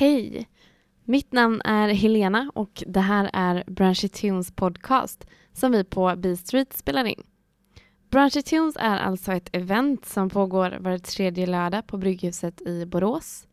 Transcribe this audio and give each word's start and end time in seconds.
Hej! 0.00 0.48
Mitt 1.04 1.32
namn 1.32 1.60
är 1.64 1.88
Helena 1.88 2.50
och 2.54 2.82
det 2.86 3.00
här 3.00 3.30
är 3.32 3.64
Branchy 3.66 4.08
Tunes 4.08 4.52
podcast 4.52 5.26
som 5.52 5.72
vi 5.72 5.84
på 5.84 6.14
B 6.16 6.36
Street 6.36 6.72
spelar 6.72 7.04
in. 7.04 7.22
Branchy 8.10 8.42
Tunes 8.42 8.76
är 8.76 8.98
alltså 8.98 9.32
ett 9.32 9.48
event 9.52 10.06
som 10.06 10.30
pågår 10.30 10.78
var 10.80 10.98
tredje 10.98 11.46
lördag 11.46 11.86
på 11.86 11.98
Brygghuset 11.98 12.60
i 12.60 12.86
Borås. 12.86 13.46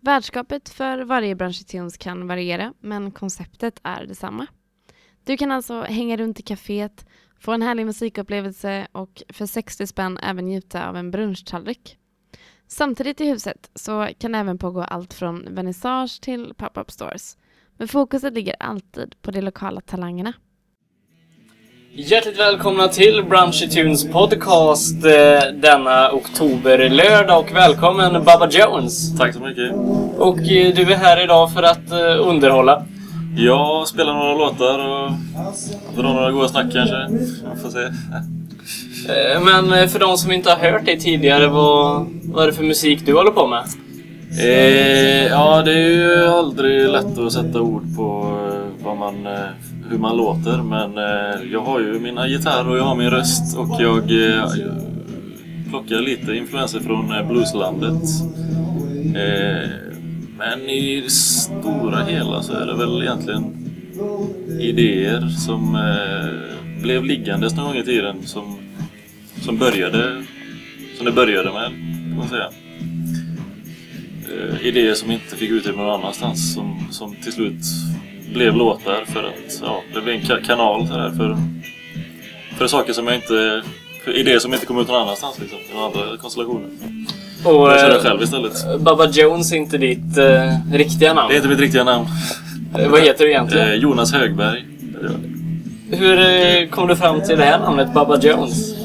Värdskapet 0.00 0.68
för 0.68 0.98
varje 0.98 1.34
Branchy 1.34 1.64
Tunes 1.64 1.96
kan 1.96 2.26
variera 2.26 2.74
men 2.80 3.10
konceptet 3.10 3.80
är 3.82 4.06
detsamma. 4.06 4.46
Du 5.24 5.36
kan 5.36 5.52
alltså 5.52 5.82
hänga 5.82 6.16
runt 6.16 6.40
i 6.40 6.42
kaféet, 6.42 7.06
få 7.40 7.52
en 7.52 7.62
härlig 7.62 7.86
musikupplevelse 7.86 8.86
och 8.92 9.22
för 9.28 9.46
60 9.46 9.86
spänn 9.86 10.18
även 10.18 10.44
njuta 10.44 10.88
av 10.88 10.96
en 10.96 11.10
brunchtallrik. 11.10 11.98
Samtidigt 12.68 13.20
i 13.20 13.24
huset 13.26 13.70
så 13.74 14.08
kan 14.18 14.32
det 14.32 14.38
även 14.38 14.58
pågå 14.58 14.82
allt 14.82 15.14
från 15.14 15.54
vernissage 15.54 16.20
till 16.20 16.54
pop-up 16.56 16.90
stores. 16.90 17.36
Men 17.78 17.88
fokuset 17.88 18.34
ligger 18.34 18.54
alltid 18.60 19.14
på 19.22 19.30
de 19.30 19.40
lokala 19.40 19.80
talangerna. 19.80 20.32
Hjärtligt 21.92 22.38
välkomna 22.38 22.88
till 22.88 23.24
Brunchy 23.28 23.68
Tunes 23.68 24.10
podcast 24.10 25.04
eh, 25.04 25.52
denna 25.54 26.12
oktoberlördag 26.12 27.40
och 27.40 27.52
välkommen 27.56 28.24
Baba 28.24 28.48
Jones. 28.50 29.18
Tack 29.18 29.34
så 29.34 29.40
mycket. 29.40 29.72
Och 30.18 30.38
eh, 30.38 30.74
du 30.74 30.92
är 30.92 30.96
här 30.96 31.24
idag 31.24 31.52
för 31.52 31.62
att 31.62 31.90
eh, 31.90 32.28
underhålla. 32.28 32.86
Jag 33.36 33.88
spelar 33.88 34.14
några 34.14 34.34
låtar 34.34 34.78
och 34.78 35.10
drar 35.96 36.14
några 36.14 36.30
goda 36.30 36.48
snack 36.48 36.72
kanske. 36.72 37.06
Vi 37.54 37.60
får 37.62 37.68
se. 37.68 37.92
Eh, 39.08 39.44
men 39.44 39.72
eh, 39.72 39.88
för 39.88 39.98
de 39.98 40.16
som 40.16 40.32
inte 40.32 40.50
har 40.50 40.70
hört 40.70 40.84
dig 40.84 40.98
tidigare, 40.98 41.48
vad, 41.48 42.06
vad 42.24 42.42
är 42.42 42.46
det 42.46 42.52
för 42.52 42.64
musik 42.64 43.06
du 43.06 43.14
håller 43.14 43.30
på 43.30 43.46
med? 43.46 43.64
Eh, 44.40 45.26
ja, 45.26 45.62
det 45.62 45.72
är 45.72 45.88
ju 45.88 46.26
aldrig 46.26 46.88
lätt 46.88 47.18
att 47.18 47.32
sätta 47.32 47.60
ord 47.60 47.96
på 47.96 48.38
eh, 48.52 48.84
vad 48.84 48.96
man, 48.96 49.28
hur 49.90 49.98
man 49.98 50.16
låter. 50.16 50.62
Men 50.62 50.96
jag 51.52 51.60
har 51.60 51.80
ju 51.80 51.98
mina 51.98 52.28
gitarrer 52.28 52.70
och 52.70 52.78
jag 52.78 52.84
har 52.84 52.94
min 52.94 53.10
röst 53.10 53.58
och 53.58 53.68
jag, 53.78 54.10
jag 54.10 54.50
plockar 55.70 56.00
lite 56.00 56.32
influenser 56.32 56.80
från 56.80 57.28
blueslandet. 57.28 58.02
Eh, 59.16 59.70
men 60.38 60.60
i 60.70 61.00
det 61.00 61.10
stora 61.10 62.04
hela 62.04 62.42
så 62.42 62.52
är 62.52 62.66
det 62.66 62.74
väl 62.74 63.02
egentligen 63.02 63.56
idéer 64.60 65.28
som 65.28 65.74
eh, 65.74 66.82
blev 66.82 67.04
liggandes 67.04 67.56
någon 67.56 67.66
gång 67.66 67.76
i 67.76 67.84
tiden 67.84 68.16
som, 68.24 68.58
som 69.46 69.58
började 69.58 70.22
som 70.96 71.06
det 71.06 71.12
började 71.12 71.52
med, 71.52 71.70
kan 72.08 72.16
man 72.18 72.28
säga. 72.28 72.48
Eh, 74.32 74.66
idéer 74.66 74.94
som 74.94 75.10
inte 75.10 75.36
fick 75.36 75.50
utrymme 75.50 75.82
någon 75.82 76.00
annanstans 76.00 76.54
som, 76.54 76.88
som 76.90 77.16
till 77.22 77.32
slut 77.32 77.62
blev 78.34 78.56
låtar 78.56 79.04
för 79.06 79.24
att 79.24 79.60
ja, 79.62 79.82
det 79.94 80.00
blev 80.00 80.14
en 80.14 80.20
ka- 80.22 80.44
kanal 80.46 80.86
där, 80.88 81.10
för, 81.10 81.36
för 82.58 82.66
saker 82.66 82.92
som 82.92 83.06
jag 83.06 83.14
inte 83.16 83.62
för 84.04 84.12
idéer 84.16 84.38
som 84.38 84.54
inte 84.54 84.66
kom 84.66 84.78
ut 84.78 84.88
någon 84.88 85.02
annanstans 85.02 85.38
liksom, 85.40 85.58
i 85.58 85.74
några 85.74 85.86
andra 85.86 86.16
konstellationer. 86.16 86.68
Och, 87.44 87.52
Jag 87.70 87.80
kör 87.80 87.88
det 87.88 87.96
eh, 87.96 88.02
själv 88.02 88.22
istället. 88.22 88.80
Baba 88.80 89.06
Jones 89.10 89.52
är 89.52 89.56
inte 89.56 89.78
ditt 89.78 90.18
eh, 90.18 90.52
riktiga 90.72 91.14
namn. 91.14 91.28
Det 91.28 91.34
är 91.34 91.36
inte 91.36 91.48
mitt 91.48 91.60
riktiga 91.60 91.84
namn. 91.84 92.06
Eh, 92.78 92.88
Vad 92.88 93.00
heter 93.00 93.24
du 93.24 93.30
egentligen? 93.30 93.68
Eh, 93.68 93.74
Jonas 93.74 94.12
Högberg. 94.12 94.64
Hur 95.90 96.18
eh, 96.20 96.68
kom 96.68 96.88
du 96.88 96.96
fram 96.96 97.20
till 97.22 97.36
det 97.38 97.44
här 97.44 97.58
namnet, 97.58 97.94
Baba 97.94 98.20
Jones? 98.20 98.75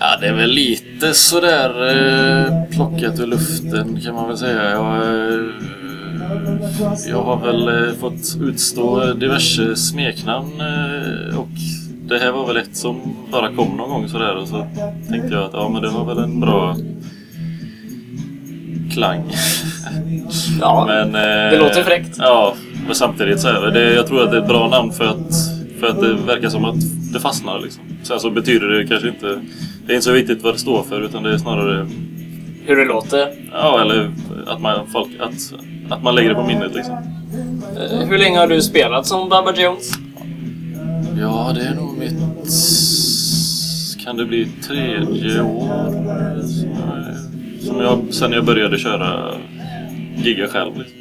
Ja, 0.00 0.16
det 0.20 0.26
är 0.26 0.32
väl 0.32 0.50
lite 0.50 1.14
sådär 1.14 1.70
eh, 1.88 2.64
plockat 2.70 3.20
ur 3.20 3.26
luften 3.26 4.00
kan 4.04 4.14
man 4.14 4.28
väl 4.28 4.38
säga. 4.38 4.70
Jag, 4.70 4.96
eh, 4.96 5.40
jag 7.08 7.22
har 7.22 7.40
väl 7.46 7.68
eh, 7.68 7.94
fått 7.94 8.36
utstå 8.40 9.12
diverse 9.12 9.76
smeknamn 9.76 10.60
eh, 10.60 11.38
och 11.38 11.48
det 12.04 12.18
här 12.18 12.32
var 12.32 12.46
väl 12.46 12.56
ett 12.56 12.76
som 12.76 13.16
bara 13.32 13.48
kom 13.48 13.76
någon 13.76 13.90
gång 13.90 14.08
sådär 14.08 14.36
och 14.36 14.48
så 14.48 14.66
tänkte 15.10 15.34
jag 15.34 15.44
att 15.44 15.52
ja 15.52 15.68
men 15.68 15.82
det 15.82 15.88
var 15.88 16.04
väl 16.04 16.18
en 16.18 16.40
bra 16.40 16.76
klang. 18.92 19.22
Ja, 20.60 20.84
Men, 20.88 21.14
eh, 21.14 21.50
det 21.50 21.58
låter 21.58 21.82
fräckt. 21.82 22.16
Ja, 22.18 22.54
men 22.86 22.94
samtidigt 22.94 23.40
så 23.40 23.48
är 23.48 23.60
det, 23.60 23.70
det, 23.70 23.94
jag 23.94 24.06
tror 24.06 24.24
att 24.24 24.30
det 24.30 24.36
är 24.36 24.42
ett 24.42 24.48
bra 24.48 24.68
namn 24.68 24.92
för 24.92 25.04
att, 25.04 25.34
för 25.80 25.86
att 25.86 26.00
det 26.00 26.14
verkar 26.14 26.48
som 26.48 26.64
att 26.64 26.76
det 27.12 27.20
fastnar 27.20 27.60
liksom. 27.60 27.82
Sen 28.02 28.20
så 28.20 28.30
betyder 28.30 28.66
det 28.66 28.86
kanske 28.86 29.08
inte, 29.08 29.40
det 29.90 29.94
är 29.94 29.96
inte 29.96 30.04
så 30.04 30.12
viktigt 30.12 30.42
vad 30.42 30.54
det 30.54 30.58
står 30.58 30.82
för 30.82 31.00
utan 31.00 31.22
det 31.22 31.34
är 31.34 31.38
snarare, 31.38 31.86
hur 32.64 32.76
det 32.76 32.84
låter. 32.84 33.28
ja 33.52 33.80
eller 33.82 34.10
att 34.46 34.60
man, 34.60 34.86
folk, 34.86 35.08
att, 35.20 35.52
att 35.90 36.02
man 36.02 36.14
lägger 36.14 36.28
det 36.28 36.34
på 36.34 36.46
minnet 36.46 36.74
liksom. 36.74 36.94
Eh, 36.94 38.08
Hur 38.08 38.18
länge 38.18 38.38
har 38.38 38.46
du 38.48 38.62
spelat 38.62 39.06
som 39.06 39.28
Baba 39.28 39.54
Jones? 39.56 39.90
Ja, 41.20 41.52
det 41.54 41.60
är 41.60 41.74
nog 41.74 41.98
mitt, 41.98 42.14
kan 44.04 44.16
det 44.16 44.24
bli 44.24 44.48
tredje 44.68 45.42
år 45.42 45.90
som 46.42 46.70
jag, 46.74 47.14
som 47.60 47.80
jag 47.80 48.14
sen 48.14 48.32
jag 48.32 48.44
började 48.44 48.78
köra, 48.78 49.34
gigga 50.16 50.46
själv 50.48 50.72
liksom. 50.78 50.98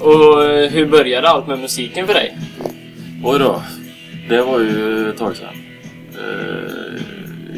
Och 0.00 0.44
eh, 0.44 0.70
hur 0.70 0.86
började 0.86 1.28
allt 1.28 1.46
med 1.46 1.58
musiken 1.58 2.06
för 2.06 2.14
dig? 2.14 2.38
Oj 3.24 3.38
då. 3.38 3.62
Det 4.28 4.42
var 4.42 4.60
ju 4.60 5.08
ett 5.10 5.18
tag 5.18 5.36
sedan. 5.36 5.54
Eh, 6.18 6.85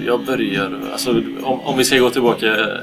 jag 0.07 0.25
började, 0.27 0.77
alltså 0.93 1.11
om, 1.43 1.61
om 1.61 1.79
vi 1.79 1.85
ska 1.85 1.99
gå 1.99 2.11
tillbaka 2.11 2.47
eh, 2.47 2.77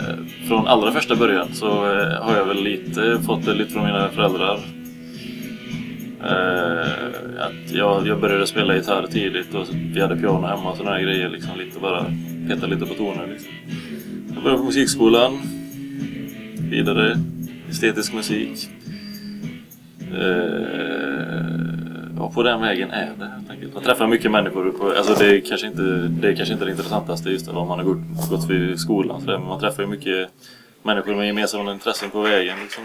från 0.48 0.68
allra 0.68 0.92
första 0.92 1.16
början 1.16 1.48
så 1.54 1.68
eh, 1.68 2.22
har 2.24 2.36
jag 2.38 2.46
väl 2.46 2.64
lite 2.64 3.20
fått 3.26 3.46
det 3.46 3.54
lite 3.54 3.72
från 3.72 3.86
mina 3.86 4.10
föräldrar. 4.10 4.60
Eh, 6.24 6.88
Att 7.40 7.72
jag, 7.74 8.08
jag 8.08 8.22
började 8.22 8.48
spela 8.48 8.76
gitarr 8.76 9.08
tidigt 9.08 9.54
och 9.54 9.66
vi 9.72 10.02
hade 10.02 10.16
piano 10.16 10.48
hemma 10.48 10.72
och 10.72 10.78
sådana 10.78 11.02
grejer 11.02 11.30
liksom. 11.30 11.52
Lite 11.58 11.80
bara 11.80 12.06
peta 12.50 12.68
lite 12.68 12.86
på 12.86 12.94
toner 12.94 13.28
liksom. 13.32 13.52
Jag 14.34 14.44
började 14.44 14.60
på 14.60 14.66
musikskolan. 14.66 15.34
Vidare 16.70 17.18
estetisk 17.70 18.14
musik. 18.14 18.70
Eh, 20.14 21.75
och 22.20 22.34
på 22.34 22.44
den 22.44 22.62
vägen 22.62 22.92
är 22.92 23.14
det 23.18 23.26
helt 23.26 23.50
enkelt. 23.50 23.74
Man 23.74 23.84
träffar 23.84 24.08
mycket 24.08 24.32
människor. 24.32 24.72
På, 24.72 24.92
alltså 24.98 25.14
det, 25.14 25.26
är 25.26 25.42
kanske 25.42 25.68
inte, 25.68 25.82
det 26.22 26.28
är 26.28 26.36
kanske 26.36 26.54
inte 26.54 26.66
det 26.66 26.72
intressantaste 26.72 27.30
just 27.30 27.48
om 27.48 27.68
man 27.68 27.80
har 27.80 27.86
gått, 27.86 28.30
gått 28.30 28.50
vid 28.50 28.80
skolan. 28.80 29.22
Så 29.22 29.28
där, 29.28 29.38
men 29.38 29.48
man 29.48 29.60
träffar 29.60 29.84
ju 29.84 29.90
mycket 29.90 30.30
människor 30.84 31.16
med 31.16 31.28
gemensamma 31.28 31.72
intressen 31.72 32.10
på 32.10 32.22
vägen. 32.22 32.58
Liksom, 32.64 32.84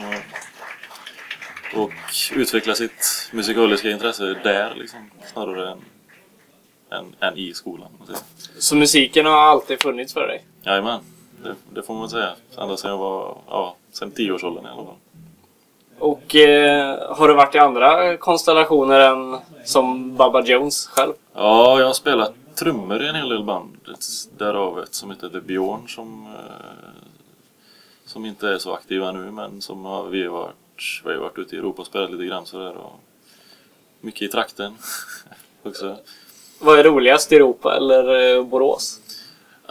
och, 1.74 1.82
och 1.82 1.92
utveckla 2.34 2.74
sitt 2.74 3.30
musikaliska 3.32 3.90
intresse 3.90 4.36
där 4.44 4.74
liksom, 4.74 5.10
snarare 5.32 5.70
än, 5.70 5.78
än, 6.90 7.14
än 7.20 7.38
i 7.38 7.54
skolan. 7.54 7.88
Så 8.58 8.76
musiken 8.76 9.26
har 9.26 9.32
alltid 9.32 9.82
funnits 9.82 10.12
för 10.12 10.26
dig? 10.26 10.44
Jajamän, 10.62 11.00
det, 11.42 11.54
det 11.74 11.82
får 11.82 11.94
man 11.94 12.10
säga. 12.10 12.30
Ända 12.58 12.76
sedan 12.76 12.90
jag 12.90 12.98
var, 12.98 13.36
ja, 13.48 13.76
sen 13.92 14.10
tioårsåldern 14.10 14.64
i 14.64 14.68
alla 14.68 14.84
fall. 14.84 14.94
Och 16.00 16.34
eh, 16.34 17.16
har 17.16 17.28
du 17.28 17.34
varit 17.34 17.54
i 17.54 17.58
andra 17.58 18.16
konstellationer 18.16 19.00
än 19.00 19.38
som 19.64 20.16
Baba 20.16 20.42
Jones 20.44 20.86
själv? 20.86 21.12
Ja, 21.34 21.78
jag 21.78 21.86
har 21.86 21.92
spelat 21.92 22.32
trummor 22.54 23.02
i 23.02 23.08
en 23.08 23.14
hel 23.14 23.28
del 23.28 23.44
band. 23.44 23.76
Därav 24.38 24.82
ett 24.82 24.94
som 24.94 25.10
heter 25.10 25.28
The 25.28 25.40
Bjorn 25.40 25.88
som, 25.88 26.26
eh, 26.26 27.02
som 28.04 28.24
inte 28.26 28.48
är 28.48 28.58
så 28.58 28.74
aktiva 28.74 29.12
nu 29.12 29.30
men 29.30 29.60
som 29.60 29.84
har, 29.84 30.06
vi, 30.06 30.26
har 30.26 30.32
varit, 30.32 31.02
vi 31.04 31.12
har 31.12 31.20
varit 31.20 31.38
ute 31.38 31.56
i 31.56 31.58
Europa 31.58 31.82
och 31.82 31.86
spelat 31.86 32.10
lite 32.10 32.24
grann 32.24 32.46
sådär. 32.46 32.76
Och 32.76 33.00
mycket 34.00 34.22
i 34.22 34.28
trakten 34.28 34.74
också. 35.62 35.96
Vad 36.58 36.78
är 36.78 36.84
roligast, 36.84 37.32
Europa 37.32 37.76
eller 37.76 38.36
eh, 38.36 38.44
Borås? 38.44 39.00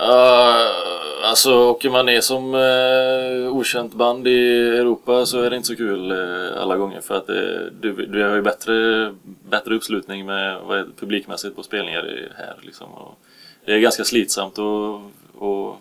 Uh, 0.01 1.29
alltså 1.29 1.69
åker 1.69 1.89
man 1.89 2.05
ner 2.05 2.21
som 2.21 2.53
uh, 2.53 3.53
okänt 3.53 3.93
band 3.93 4.27
i 4.27 4.67
Europa 4.77 5.25
så 5.25 5.41
är 5.41 5.49
det 5.49 5.55
inte 5.55 5.67
så 5.67 5.75
kul 5.75 6.11
uh, 6.11 6.61
alla 6.61 6.77
gånger 6.77 7.01
för 7.01 7.15
att 7.15 7.29
uh, 7.29 7.71
du, 7.81 8.05
du 8.05 8.23
har 8.23 8.35
ju 8.35 8.41
bättre, 8.41 9.15
bättre 9.49 9.75
uppslutning 9.75 10.25
med 10.25 10.61
vad 10.61 10.77
är 10.77 10.83
det, 10.83 10.91
publikmässigt 10.99 11.55
på 11.55 11.63
spelningar 11.63 12.31
här 12.37 12.55
liksom. 12.61 12.93
Och 12.93 13.19
det 13.65 13.73
är 13.73 13.79
ganska 13.79 14.03
slitsamt 14.03 14.59
att 14.59 15.01
att 15.41 15.77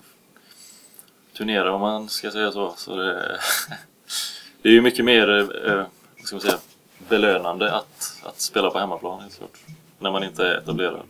turnera 1.37 1.75
om 1.75 1.81
man 1.81 2.09
ska 2.09 2.31
säga 2.31 2.53
så. 2.53 2.75
så 2.77 2.97
det, 2.97 3.15
det 4.63 4.69
är 4.69 4.73
ju 4.73 4.81
mycket 4.81 5.05
mer 5.05 5.29
uh, 5.31 5.85
ska 6.25 6.37
man 6.37 6.41
säga, 6.41 6.59
belönande 7.09 7.73
att, 7.73 8.21
att 8.23 8.41
spela 8.41 8.71
på 8.71 8.79
hemmaplan 8.79 9.21
helt 9.21 9.39
klart. 9.39 9.59
När 9.99 10.11
man 10.11 10.25
inte 10.25 10.47
är 10.47 10.59
etablerad. 10.59 11.03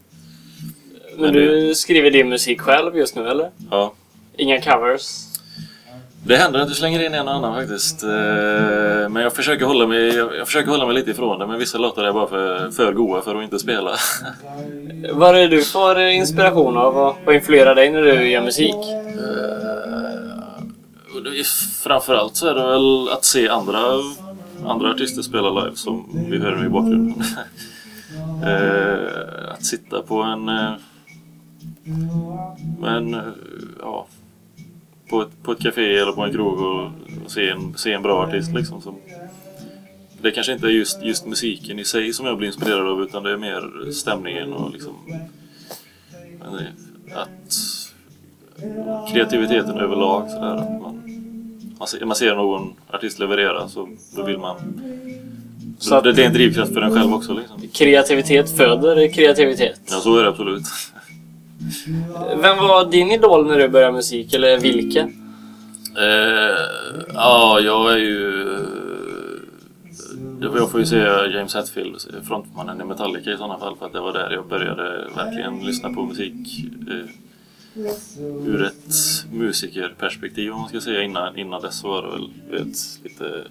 Men 1.19 1.33
du 1.33 1.75
skriver 1.75 2.11
din 2.11 2.29
musik 2.29 2.61
själv 2.61 2.97
just 2.97 3.17
nu 3.17 3.29
eller? 3.29 3.51
Ja. 3.71 3.93
Inga 4.37 4.61
covers? 4.61 5.29
Det 6.27 6.37
händer 6.37 6.61
att 6.61 6.69
du 6.69 6.75
slänger 6.75 7.07
in 7.07 7.15
en 7.15 7.29
och 7.29 7.35
annan 7.35 7.55
faktiskt. 7.55 8.03
Eh, 8.03 8.09
Men 9.09 9.17
jag 9.23 9.33
försöker 9.33 9.65
hålla 9.65 9.87
mig, 9.87 10.15
jag 10.17 10.47
försöker 10.47 10.71
hålla 10.71 10.87
mig 10.87 10.95
lite 10.95 11.11
ifrån 11.11 11.39
det. 11.39 11.47
Men 11.47 11.59
vissa 11.59 11.79
låtar 11.79 12.05
är 12.05 12.13
bara 12.13 12.27
för, 12.27 12.71
för 12.71 12.93
goa 12.93 13.21
för 13.23 13.37
att 13.37 13.43
inte 13.43 13.59
spela. 13.59 13.91
Vad 15.13 15.37
är 15.37 15.41
det 15.41 15.49
du 15.49 15.63
får 15.63 15.99
eh, 15.99 16.17
inspiration 16.17 16.77
av? 16.77 16.95
Vad, 16.95 17.15
vad 17.25 17.35
influerar 17.35 17.75
dig 17.75 17.91
när 17.91 18.03
du 18.03 18.31
gör 18.31 18.43
musik? 18.43 18.75
Eh, 18.75 19.59
framförallt 21.83 22.37
så 22.37 22.47
är 22.47 22.55
det 22.55 22.67
väl 22.67 23.09
att 23.09 23.25
se 23.25 23.49
andra, 23.49 23.79
andra 24.67 24.91
artister 24.91 25.23
spela 25.23 25.51
live 25.51 25.77
som 25.77 26.27
vi 26.31 26.39
hör 26.39 26.67
i 26.67 26.69
bakgrunden. 26.69 27.23
att 29.53 29.65
sitta 29.65 30.03
på 30.03 30.23
en... 30.23 30.51
Eh, 32.83 32.95
en 32.95 33.15
eh, 33.15 33.21
ja, 33.81 34.07
på 35.11 35.23
ett, 35.23 35.43
på 35.43 35.53
ett 35.53 35.61
café 35.61 35.99
eller 35.99 36.13
på 36.13 36.23
en 36.23 36.33
krog 36.33 36.61
och, 36.61 36.91
och 37.25 37.31
se, 37.31 37.49
en, 37.49 37.75
se 37.77 37.93
en 37.93 38.03
bra 38.03 38.27
artist 38.27 38.53
liksom. 38.53 38.83
Som, 38.83 38.95
det 40.23 40.31
kanske 40.31 40.53
inte 40.53 40.67
är 40.67 40.71
just, 40.71 41.03
just 41.03 41.27
musiken 41.27 41.79
i 41.79 41.85
sig 41.85 42.13
som 42.13 42.27
jag 42.27 42.39
blir 42.39 42.49
inspirerad 42.49 42.89
av 42.89 43.03
utan 43.03 43.23
det 43.23 43.33
är 43.33 43.37
mer 43.37 43.91
stämningen 43.91 44.53
och 44.53 44.73
liksom 44.73 44.95
men 46.41 46.67
att 47.15 47.55
kreativiteten 49.13 49.79
överlag 49.79 50.31
sådär 50.31 50.55
att 50.55 50.83
man, 50.83 51.03
man, 51.79 51.89
ser, 51.89 52.05
man 52.05 52.17
ser 52.17 52.35
någon 52.35 52.75
artist 52.91 53.19
leverera 53.19 53.69
så 53.69 53.89
då 54.17 54.23
vill 54.23 54.39
man 54.39 54.57
så 55.79 56.01
det, 56.01 56.13
det 56.13 56.23
är 56.23 56.27
en 56.27 56.33
drivkraft 56.33 56.75
för 56.75 56.81
en 56.81 56.95
själv 56.95 57.15
också 57.15 57.35
liksom. 57.35 57.69
Kreativitet 57.73 58.57
föder 58.57 59.13
kreativitet. 59.13 59.81
Ja 59.91 59.97
så 59.97 60.19
är 60.19 60.23
det 60.23 60.29
absolut. 60.29 60.63
Vem 62.43 62.57
var 62.57 62.91
din 62.91 63.11
idol 63.11 63.47
när 63.47 63.59
du 63.59 63.69
började 63.69 63.93
musik, 63.93 64.35
eller 64.35 64.59
vilka? 64.59 65.03
Uh, 65.03 66.05
eh, 66.05 66.55
ja, 67.15 67.61
jag 67.61 67.93
är 67.93 67.97
ju... 67.97 68.45
Jag 70.41 70.71
får 70.71 70.81
ju 70.81 70.87
säga 70.87 71.27
James 71.27 71.55
Hetfield, 71.55 71.97
frontmannen 72.29 72.81
i 72.81 72.85
Metallica 72.85 73.33
i 73.33 73.37
sådana 73.37 73.59
fall, 73.59 73.77
för 73.77 73.87
att 73.87 73.93
det 73.93 74.01
var 74.01 74.13
där 74.13 74.31
jag 74.31 74.49
började 74.49 75.09
verkligen 75.17 75.67
lyssna 75.67 75.93
på 75.93 76.03
musik 76.03 76.65
Uh, 76.89 77.11
ur 78.47 78.65
ett 78.65 78.95
musikerperspektiv 79.33 80.53
om 80.53 80.61
man 80.61 80.69
ska 80.69 80.81
säga. 80.81 81.03
Innan, 81.03 81.39
innan 81.39 81.63
dess 81.63 81.85
var 81.85 82.03
det 82.03 82.09
väl 82.09 82.31
vet, 82.51 82.77
lite 83.05 83.45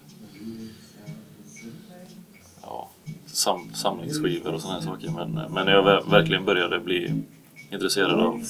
ja, 2.62 2.90
sam, 3.26 3.70
samlingsskivor 3.74 4.54
och 4.54 4.62
sådana 4.62 4.80
här 4.80 4.86
saker. 4.86 5.10
Men, 5.10 5.32
men 5.54 5.66
när 5.66 5.74
jag 5.74 6.10
verkligen 6.10 6.46
började 6.46 6.80
bli 6.80 7.24
intresserad 7.72 8.20
av 8.20 8.42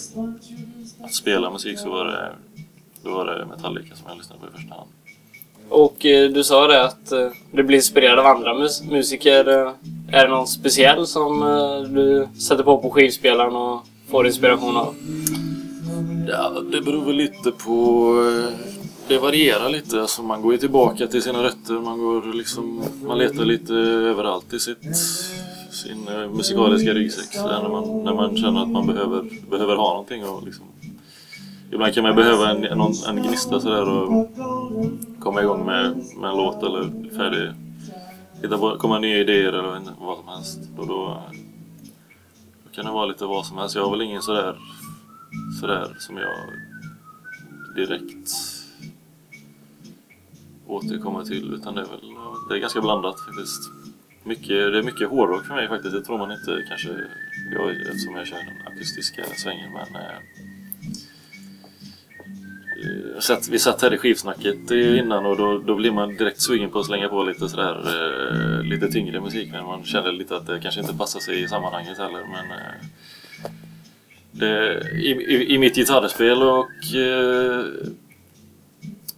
att 1.04 1.14
spela 1.14 1.52
musik 1.52 1.80
så 1.80 1.90
var 1.90 2.06
det, 2.06 2.32
då 3.04 3.10
var 3.10 3.26
det 3.26 3.46
Metallica 3.46 3.96
som 3.96 4.06
jag 4.10 4.18
lyssnade 4.18 4.42
på 4.42 4.48
i 4.48 4.52
första 4.62 4.76
hand. 4.76 4.90
Och 5.70 6.06
eh, 6.06 6.30
du 6.30 6.44
sa 6.44 6.68
det 6.68 6.84
att 6.86 7.12
eh, 7.12 7.28
du 7.52 7.64
blir 7.64 7.78
inspirerad 7.78 8.20
av 8.20 8.26
andra 8.26 8.54
mus- 8.54 8.84
musiker. 8.92 9.48
Eh, 9.48 9.72
är 10.12 10.24
det 10.24 10.30
någon 10.30 10.48
speciell 10.48 11.08
som 11.08 11.40
du 11.90 12.28
sätter 12.42 12.64
på 12.64 12.78
på 12.78 12.90
skivspelaren 12.90 13.56
och 13.56 13.86
får 14.10 14.28
inspiration 14.28 14.78
av? 14.78 14.96
Ja, 16.28 16.62
det 16.72 16.82
beror 16.82 17.06
väl 17.06 17.16
lite 17.16 17.52
på... 17.52 18.14
Det 19.08 19.18
varierar 19.18 19.70
lite. 19.70 20.02
Alltså 20.02 20.24
man 20.24 20.42
går 20.42 20.52
ju 20.52 20.58
tillbaka 20.58 21.08
till 21.08 21.22
sina 21.22 21.44
rötter. 21.44 21.74
Man 21.74 22.00
går 22.00 22.34
liksom... 22.34 22.84
Man 23.04 23.18
letar 23.18 23.46
lite 23.46 23.74
överallt 23.74 24.54
i 24.54 24.60
sitt, 24.60 24.78
sin 25.78 26.08
eh, 26.08 26.30
musikaliska 26.30 26.94
ryggsäck. 26.94 27.34
Så 27.34 27.48
där 27.48 27.62
när, 27.64 27.70
man, 27.70 28.04
när 28.04 28.14
man 28.14 28.38
känner 28.38 28.62
att 28.62 28.70
man 28.70 28.88
behöver, 28.88 29.50
behöver 29.50 29.76
ha 29.76 29.90
någonting 29.90 30.26
och 30.26 30.44
liksom... 30.46 30.66
Ibland 31.72 31.94
kan 31.94 32.04
man 32.04 32.16
behöva 32.16 32.50
en, 32.50 32.64
en, 32.64 32.82
en 33.08 33.24
gnista 33.24 33.60
sådär 33.60 33.90
och 33.90 34.30
komma 35.20 35.42
igång 35.42 35.66
med, 35.66 35.98
med 36.18 36.30
en 36.30 36.38
låt 36.38 36.64
eller 36.64 37.10
färdig... 37.18 37.52
Hitta 38.42 38.58
på, 38.58 38.78
komma 38.78 39.00
nya 39.00 39.18
idéer 39.18 39.54
eller 39.54 39.62
vad- 39.64 39.94
vad 40.00 40.18
som 40.18 40.28
helst. 40.28 40.60
Och 40.78 40.88
då, 40.88 41.22
då 42.64 42.70
kan 42.76 42.86
det 42.86 42.92
vara 42.92 43.06
lite 43.06 43.26
vad 43.26 43.46
som 43.46 43.58
helst. 43.58 43.76
Jag 43.76 43.84
har 43.84 43.92
väl 43.92 44.02
ingen 44.02 44.22
sådär 44.22 44.56
sådär 45.62 45.96
som 46.00 46.18
jag 46.18 46.36
direkt 47.76 48.30
återkommer 50.68 51.24
till 51.24 51.54
utan 51.54 51.76
det 51.76 51.82
är 51.82 51.86
väl 51.86 52.00
det 52.50 52.56
är 52.56 52.60
ganska 52.60 52.82
blandat 52.82 53.16
faktiskt. 53.20 53.72
Mycket, 54.28 54.48
det 54.48 54.78
är 54.78 54.84
mycket 54.84 55.10
hårdrock 55.10 55.46
för 55.46 55.56
mig 55.56 55.68
faktiskt. 55.68 55.94
Det 55.94 56.02
tror 56.02 56.18
man 56.18 56.32
inte 56.32 56.64
kanske 56.68 56.90
jag, 57.52 57.82
eftersom 57.82 58.16
jag 58.16 58.28
kör 58.28 58.38
den 58.38 58.74
akustiska 58.74 59.24
svängen 59.24 59.72
men 59.74 60.02
eh, 60.02 60.18
eh, 62.84 63.20
satt, 63.20 63.48
vi 63.48 63.60
satt 63.60 63.82
här 63.82 63.94
i 63.94 63.98
skivsnacket 63.98 64.72
innan 64.72 65.26
och 65.26 65.38
då, 65.38 65.58
då 65.58 65.76
blir 65.76 65.92
man 65.92 66.18
direkt 66.18 66.42
sugen 66.42 66.70
på 66.70 66.80
att 66.80 66.86
slänga 66.86 67.10
på 67.10 67.24
lite 67.24 67.50
sådär 67.50 67.76
eh, 67.88 68.64
lite 68.64 68.92
tyngre 68.92 69.22
musik 69.22 69.52
men 69.52 69.66
man 69.66 69.84
känner 69.84 70.12
lite 70.12 70.36
att 70.36 70.48
det 70.48 70.60
kanske 70.60 70.82
inte 70.82 70.98
passar 70.98 71.20
sig 71.20 71.44
i 71.44 71.48
sammanhanget 71.48 71.98
heller 71.98 72.22
men 72.32 72.52
eh, 72.52 72.74
det, 74.32 74.82
i, 74.92 75.12
i, 75.12 75.54
I 75.54 75.58
mitt 75.58 75.76
gitarrspel 75.76 76.44
och, 76.44 76.96
eh, 76.96 77.66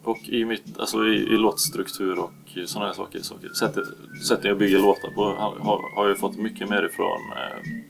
och 0.04 0.18
i, 0.30 0.46
mitt, 0.46 0.80
alltså 0.80 1.06
i, 1.06 1.16
i 1.16 1.38
låtstruktur 1.38 2.20
och 2.20 2.32
sådana 2.66 2.88
här 2.88 2.94
saker. 2.94 3.20
saker. 3.22 3.50
Sättet, 3.50 3.84
sättet 4.28 4.46
jag 4.46 4.58
bygger 4.58 4.80
låtar 4.80 5.10
på 5.10 5.24
har, 5.24 5.80
har- 5.96 6.08
jag 6.08 6.18
fått 6.18 6.38
mycket 6.38 6.70
mer 6.70 6.84
ifrån 6.86 7.22
eh, 7.38 7.82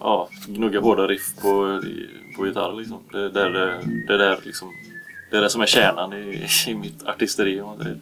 ja, 0.00 0.28
gnugga 0.46 0.80
hårda 0.80 1.06
riff 1.06 1.34
på, 1.42 1.80
på 2.36 2.46
gitarr. 2.46 2.76
Liksom. 2.78 2.98
Det, 3.12 3.18
är 3.24 3.28
där, 3.28 3.50
det, 3.50 3.80
det, 4.06 4.14
är 4.14 4.18
där, 4.18 4.38
liksom, 4.44 4.68
det 5.30 5.36
är 5.36 5.40
det 5.40 5.50
som 5.50 5.60
är 5.62 5.66
kärnan 5.66 6.12
i, 6.12 6.46
i 6.68 6.74
mitt 6.74 7.06
artisteri. 7.06 7.60
om 7.60 7.66
man 7.68 7.78
säger. 7.78 7.98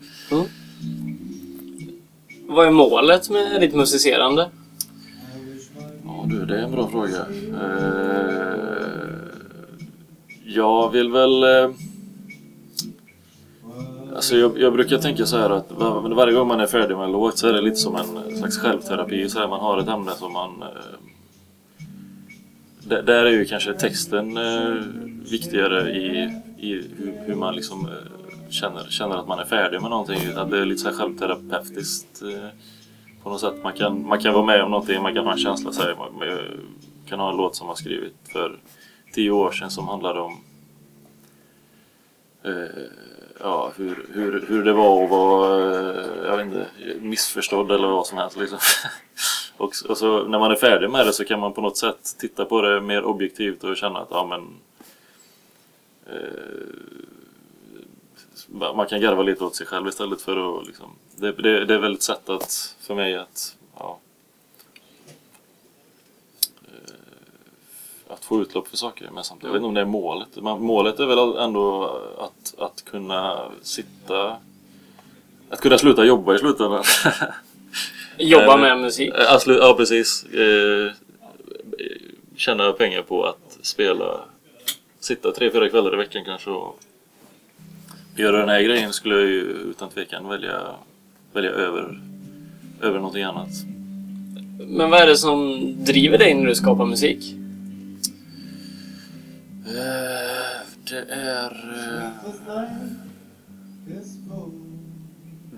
Vad 2.47 2.67
är 2.67 2.71
målet 2.71 3.31
med 3.31 3.61
ditt 3.61 3.75
musicerande? 3.75 4.51
Ja 6.05 6.25
du, 6.29 6.47
det 6.47 6.59
är 6.59 6.63
en 6.63 6.73
bra 6.73 6.89
fråga. 6.91 7.27
Eh, 7.61 9.29
jag 10.45 10.91
vill 10.91 11.11
väl... 11.13 11.43
Eh, 11.43 11.71
alltså 14.15 14.37
jag, 14.37 14.59
jag 14.59 14.73
brukar 14.73 14.99
tänka 14.99 15.27
så 15.27 15.37
här 15.37 15.51
att 15.51 15.73
var, 15.73 16.01
varje 16.01 16.35
gång 16.35 16.49
man 16.49 16.61
är 16.61 16.67
färdig 16.67 16.97
med 16.97 17.05
en 17.05 17.13
låt 17.13 17.39
så 17.39 17.49
är 17.49 17.53
det 17.53 17.61
lite 17.61 17.77
som 17.77 17.97
en 17.97 18.37
slags 18.37 18.59
självterapi. 18.59 19.29
Så 19.29 19.39
här, 19.39 19.49
man 19.49 19.61
har 19.61 19.79
ett 19.79 19.89
ämne 19.89 20.11
som 20.11 20.33
man... 20.33 20.63
Eh, 20.63 20.69
där, 23.03 23.25
är 23.25 23.31
ju 23.31 23.45
kanske 23.45 23.75
texten 23.75 24.37
eh, 24.37 24.75
viktigare 25.31 25.91
i, 25.91 26.41
i 26.59 26.73
hur, 26.97 27.21
hur 27.27 27.35
man 27.35 27.55
liksom 27.55 27.87
eh, 27.87 28.51
känner, 28.51 28.85
känner 28.89 29.17
att 29.17 29.29
man 29.29 29.39
är 29.39 29.45
färdig 29.45 29.81
med 29.81 29.91
någonting. 29.91 30.21
Att 30.37 30.51
det 30.51 30.59
är 30.59 30.65
lite 30.65 30.81
så 30.81 30.89
här 30.89 30.97
självterapeutiskt. 30.97 32.23
Eh, 32.23 32.49
på 33.25 33.31
något 33.31 33.41
sätt. 33.41 33.55
Man 33.63 33.73
kan, 33.73 34.07
man 34.07 34.21
kan 34.21 34.35
vara 34.35 34.45
med 34.45 34.63
om 34.63 34.71
någonting, 34.71 35.03
man 35.03 35.15
kan 35.15 35.25
ha 35.25 35.33
en 35.33 35.39
känsla. 35.39 35.73
Så 35.73 35.83
här, 35.83 35.95
man, 35.99 36.09
man 36.19 36.39
kan 37.09 37.21
ha 37.21 37.31
en 37.31 37.37
låt 37.37 37.57
som 37.57 37.67
man 37.67 37.77
skrivit 37.77 38.15
för 38.33 38.59
tio 39.15 39.31
år 39.31 39.53
sedan 39.53 39.71
som 39.71 39.89
handlade 39.89 40.21
om 40.21 40.37
Eh, 42.45 42.83
ja, 43.41 43.73
hur, 43.77 44.07
hur, 44.13 44.45
hur 44.49 44.65
det 44.65 44.73
var 44.73 45.05
att 45.05 45.11
vara 45.11 45.71
eh, 45.71 46.25
jag 46.25 46.37
vet 46.37 46.47
inte, 46.47 46.67
missförstådd 47.01 47.73
eller 47.73 47.89
vad 47.89 48.07
som 48.07 48.19
helst. 48.19 48.37
Liksom. 48.37 48.59
och, 49.57 49.73
och 49.89 49.99
så 49.99 50.29
när 50.29 50.39
man 50.39 50.51
är 50.51 50.57
färdig 50.57 50.91
med 50.91 51.07
det 51.07 51.13
så 51.13 51.25
kan 51.25 51.41
man 51.41 51.53
på 51.53 51.61
något 51.61 51.77
sätt 51.77 52.17
titta 52.19 52.45
på 52.45 52.63
det 52.63 52.81
mer 52.81 53.05
objektivt 53.05 53.65
och 53.65 53.77
känna 53.77 53.99
att 53.99 54.09
ja, 54.11 54.27
men, 54.27 54.61
eh, 56.07 56.55
man 58.75 58.87
kan 58.87 59.01
garva 59.01 59.23
lite 59.23 59.45
åt 59.45 59.57
sig 59.57 59.67
själv 59.67 59.89
istället 59.89 60.23
för 60.23 60.61
att 60.61 60.67
liksom, 60.67 60.91
det, 61.17 61.33
det, 61.33 61.65
det 61.65 61.75
är 61.75 61.79
väl 61.79 61.95
ett 61.95 62.03
sätt 62.03 62.29
att, 62.29 62.77
för 62.81 62.95
mig 62.95 63.17
att 63.17 63.57
ja, 63.79 63.99
eh, 66.67 66.95
att 68.15 68.25
få 68.25 68.43
utlopp 68.43 68.69
för 68.69 68.77
saker. 68.77 69.11
Men 69.15 69.25
samtidigt, 69.25 69.45
jag 69.45 69.53
vet 69.53 69.59
inte 69.59 69.69
om 69.69 69.75
det 69.75 69.81
är 69.81 69.85
målet. 69.85 70.29
Men 70.35 70.63
målet 70.63 71.01
är 71.01 71.07
väl 71.07 71.37
ändå 71.37 71.85
att, 72.19 72.55
att 72.59 72.85
kunna 72.85 73.41
sitta... 73.63 74.37
Att 75.51 75.61
kunna 75.61 75.79
sluta 75.79 76.05
jobba 76.05 76.35
i 76.35 76.39
slutändan. 76.39 76.85
Jobba 78.19 78.57
med 78.57 78.79
musik? 78.79 79.13
Slu- 79.15 79.59
ja 79.59 79.75
precis. 79.77 80.25
Eh, 80.25 80.93
tjäna 82.37 82.73
pengar 82.73 83.03
på 83.03 83.25
att 83.25 83.59
spela. 83.63 84.21
Sitta 85.01 85.33
tre, 85.33 85.51
fyra 85.51 85.69
kvällar 85.69 85.95
i 85.95 85.97
veckan 85.97 86.25
kanske 86.25 86.51
och 86.51 86.81
göra 88.17 88.39
den 88.39 88.49
här 88.49 88.63
grejen 88.63 88.93
skulle 88.93 89.15
jag 89.15 89.25
ju 89.25 89.41
utan 89.41 89.89
tvekan 89.89 90.29
välja, 90.29 90.61
välja 91.33 91.51
över, 91.51 92.01
över 92.83 92.99
någonting 92.99 93.23
annat. 93.23 93.49
Men 94.67 94.91
vad 94.91 95.01
är 95.01 95.07
det 95.07 95.17
som 95.17 95.61
driver 95.85 96.19
dig 96.19 96.35
när 96.35 96.47
du 96.47 96.55
skapar 96.55 96.87
musik? 96.87 97.35
Eh, 99.67 100.67
Det 100.91 101.05
är... 101.11 101.53
eh, 101.97 102.09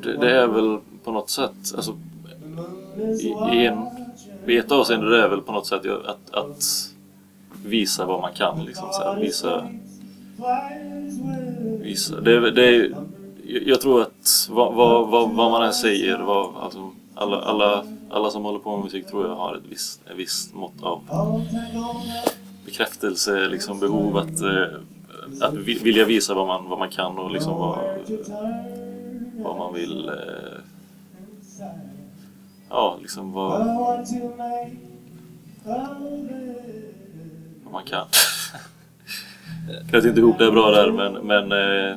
Det, 0.02 0.16
det 0.16 0.30
är 0.40 0.46
väl 0.46 0.78
på 1.04 1.12
något 1.12 1.30
sätt, 1.30 1.74
alltså 1.76 1.96
i, 3.20 3.28
i, 3.28 3.66
en, 3.66 3.86
i 4.46 4.56
ett 4.56 4.72
avseende 4.72 5.10
det 5.10 5.22
är 5.22 5.28
väl 5.28 5.40
på 5.40 5.52
något 5.52 5.66
sätt 5.66 5.80
att, 6.06 6.34
att 6.34 6.64
visa 7.64 8.06
vad 8.06 8.20
man 8.20 8.32
kan 8.34 8.64
liksom 8.64 8.88
så 8.92 9.02
här, 9.02 9.20
visa, 9.20 9.68
visa. 11.82 12.20
Det, 12.20 12.50
det 12.50 12.64
är, 12.76 12.94
jag 13.66 13.80
tror 13.80 14.02
att 14.02 14.48
vad, 14.50 14.74
vad, 14.74 15.08
vad, 15.08 15.30
vad 15.30 15.50
man 15.50 15.62
än 15.62 15.72
säger, 15.74 16.18
vad, 16.18 16.56
alltså, 16.60 16.90
alla, 17.14 17.40
alla, 17.40 17.84
alla 18.10 18.30
som 18.30 18.42
håller 18.44 18.58
på 18.58 18.76
med 18.76 18.84
musik 18.84 19.06
tror 19.06 19.26
jag 19.26 19.34
har 19.36 19.54
ett 19.54 19.62
visst, 19.68 20.00
ett 20.10 20.16
visst 20.16 20.54
mått 20.54 20.82
av 20.82 21.00
bekräftelse, 22.66 23.48
liksom 23.48 23.80
behov 23.80 24.16
att, 24.16 24.40
eh, 24.40 24.66
att 25.40 25.54
vi- 25.54 25.78
vilja 25.78 26.04
visa 26.04 26.34
vad 26.34 26.46
man, 26.46 26.68
vad 26.68 26.78
man 26.78 26.88
kan 26.90 27.18
och 27.18 27.30
liksom 27.30 27.54
vad, 27.58 27.78
vad 29.44 29.56
man 29.56 29.74
vill. 29.74 30.08
Eh, 30.08 30.14
ja, 32.70 32.98
liksom 33.02 33.32
vad, 33.32 33.66
vad 37.64 37.72
man 37.72 37.82
kan. 37.84 38.06
Knöt 39.90 40.04
inte 40.04 40.20
ihop 40.20 40.38
det 40.38 40.50
bra 40.50 40.70
där 40.70 40.90
men, 40.90 41.12
men 41.12 41.42
eh, 41.52 41.96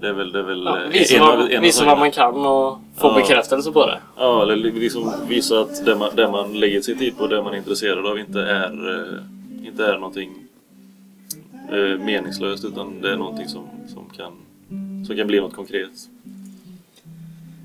det 0.00 0.08
är 0.08 0.12
väl, 0.12 0.32
det 0.32 0.38
är 0.38 0.42
väl 0.42 0.62
Ja, 0.64 0.78
visa 0.92 1.14
en 1.16 1.20
vad, 1.20 1.50
en 1.50 1.62
visa 1.62 1.84
vad 1.84 1.98
man 1.98 2.10
kan 2.10 2.34
och 2.46 2.78
få 2.96 3.06
Ja. 3.08 3.14
bekräftelse 3.14 3.72
på 3.72 3.86
det. 3.86 3.98
Ja, 4.16 4.42
eller 4.42 4.56
liksom 4.56 5.12
visa 5.28 5.60
att 5.60 5.84
det 5.84 5.96
man, 5.96 6.10
det 6.16 6.28
man 6.30 6.52
lägger 6.60 6.80
sin 6.80 6.98
tid 6.98 7.18
på, 7.18 7.26
det 7.26 7.42
man 7.42 7.52
är 7.52 7.56
intresserad 7.58 8.06
av 8.06 8.18
inte 8.18 8.42
är, 8.42 9.20
inte 9.66 9.86
är 9.86 9.94
någonting 9.98 10.30
eh, 11.70 12.04
meningslöst 12.04 12.64
utan 12.64 13.00
det 13.00 13.12
är 13.12 13.16
någonting 13.16 13.48
som, 13.48 13.64
som, 13.88 14.04
kan, 14.16 14.32
som 15.06 15.16
kan 15.16 15.26
bli 15.26 15.40
något 15.40 15.54
konkret. 15.54 15.90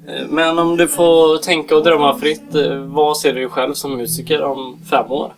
Eh, 0.08 0.28
Men 0.30 0.60
om 0.60 0.78
du 0.78 0.88
får 0.88 1.38
tänka 1.38 1.78
och 1.78 1.84
drömma 1.84 2.20
fritt, 2.20 2.56
eh, 2.56 2.78
vad 2.78 3.18
ser 3.18 3.34
du 3.34 3.50
själv 3.50 3.74
som 3.74 3.98
musiker 3.98 4.42
om 4.42 4.78
fem 4.90 5.12
år? 5.12 5.34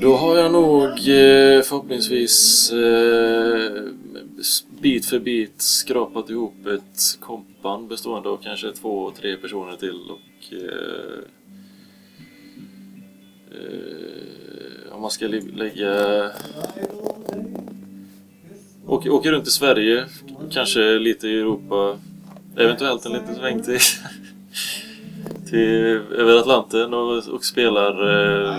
Då 0.00 0.16
har 0.16 0.36
jag 0.36 0.52
nog 0.52 0.84
eh, 0.88 1.62
förhoppningsvis 1.62 2.72
bit 4.80 5.06
för 5.06 5.18
bit 5.18 5.62
skrapat 5.62 6.30
ihop 6.30 6.66
ett 6.66 7.18
kompband 7.20 7.88
bestående 7.88 8.28
av 8.28 8.36
kanske 8.42 8.72
två, 8.72 9.10
tre 9.10 9.36
personer 9.36 9.76
till 9.76 10.00
och 10.10 10.54
eh, 10.54 11.18
eh, 13.52 14.35
om 14.96 15.02
man 15.02 15.10
ska 15.10 15.26
lägga 15.54 16.30
Åka, 18.86 19.12
åka 19.12 19.30
runt 19.30 19.48
i 19.48 19.50
Sverige, 19.50 20.04
kanske 20.50 20.80
lite 20.98 21.28
i 21.28 21.38
Europa, 21.40 21.98
eventuellt 22.56 23.06
en 23.06 23.12
liten 23.12 23.34
sväng 23.34 23.62
till, 23.62 23.78
till 25.50 26.00
över 26.18 26.36
Atlanten 26.36 26.94
och, 26.94 27.28
och 27.28 27.44
spelar 27.44 27.92
eh, 28.50 28.56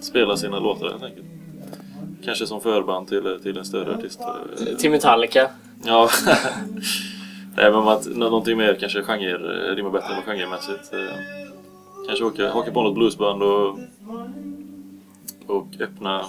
spela 0.00 0.36
sina 0.36 0.58
låtar 0.58 0.90
helt 0.90 1.02
enkelt. 1.02 1.26
Kanske 2.24 2.46
som 2.46 2.60
förband 2.60 3.08
till, 3.08 3.38
till 3.42 3.58
en 3.58 3.64
större 3.64 3.94
artist. 3.94 4.20
Till 4.78 4.90
Metallica? 4.90 5.50
Ja. 5.84 6.10
Nej 7.56 7.70
men 7.72 7.84
nå- 7.84 7.98
någonting 8.28 8.56
mer 8.58 8.74
kanske 8.80 9.02
genre, 9.02 9.74
rimmar 9.74 9.90
bättre 9.90 10.14
med 10.14 10.24
genremässigt. 10.24 10.92
Eh, 10.92 11.53
Kanske 12.06 12.24
åka, 12.24 12.50
haka 12.50 12.70
på 12.70 12.82
något 12.82 12.94
bluesband 12.94 13.42
och, 13.42 13.78
och 15.46 15.66
öppna, 15.80 16.24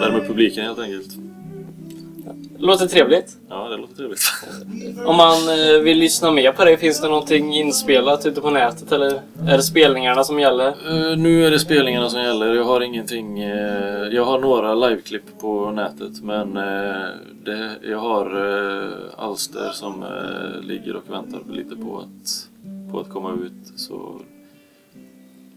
värma 0.00 0.18
upp 0.18 0.26
publiken 0.26 0.64
helt 0.64 0.78
enkelt. 0.78 1.08
Låter 2.58 2.86
trevligt. 2.86 3.36
Ja, 3.48 3.68
det 3.68 3.76
låter 3.76 3.94
trevligt. 3.94 4.20
Om 5.04 5.16
man 5.16 5.36
eh, 5.36 5.80
vill 5.82 5.98
lyssna 5.98 6.30
mer 6.30 6.52
på 6.52 6.64
dig, 6.64 6.76
finns 6.76 7.00
det 7.00 7.08
någonting 7.08 7.54
inspelat 7.54 8.26
ute 8.26 8.40
på 8.40 8.50
nätet 8.50 8.92
eller 8.92 9.20
är 9.48 9.56
det 9.56 9.62
spelningarna 9.62 10.24
som 10.24 10.40
gäller? 10.40 10.68
Eh, 10.68 11.18
nu 11.18 11.46
är 11.46 11.50
det 11.50 11.58
spelningarna 11.58 12.08
som 12.08 12.22
gäller. 12.22 12.54
Jag 12.54 12.64
har 12.64 12.80
ingenting... 12.80 13.40
eh, 13.40 14.08
jag 14.08 14.24
har 14.24 14.38
några 14.38 14.74
liveklipp 14.74 15.38
på 15.40 15.70
nätet 15.70 16.22
men 16.22 16.56
eh, 16.56 17.08
det, 17.44 17.70
jag 17.82 17.98
har 17.98 18.36
uh, 18.36 18.92
alster 19.16 19.70
som 19.72 20.04
ligger 20.62 20.96
och 20.96 21.10
väntar 21.10 21.40
lite 21.50 21.76
på 21.76 21.98
att, 21.98 22.48
på 22.92 23.00
att 23.00 23.10
komma 23.10 23.32
ut. 23.32 23.72
Så 23.76 24.20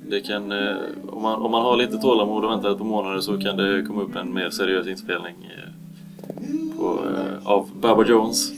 det 0.07 0.21
kan, 0.21 0.51
eh, 0.51 0.75
om, 1.09 1.21
man, 1.21 1.41
om 1.41 1.51
man 1.51 1.61
har 1.61 1.77
lite 1.77 1.97
tålamod 1.97 2.45
och 2.45 2.51
väntar 2.51 2.71
ett 2.71 2.77
par 2.77 2.85
månader 2.85 3.19
så 3.21 3.37
kan 3.41 3.57
det 3.57 3.83
komma 3.87 4.01
upp 4.01 4.15
en 4.15 4.33
mer 4.33 4.49
seriös 4.49 4.87
inspelning 4.87 5.35
eh, 5.57 6.77
på, 6.77 6.99
eh, 7.05 7.47
av 7.47 7.69
Baba 7.79 8.05
Jones. 8.05 8.51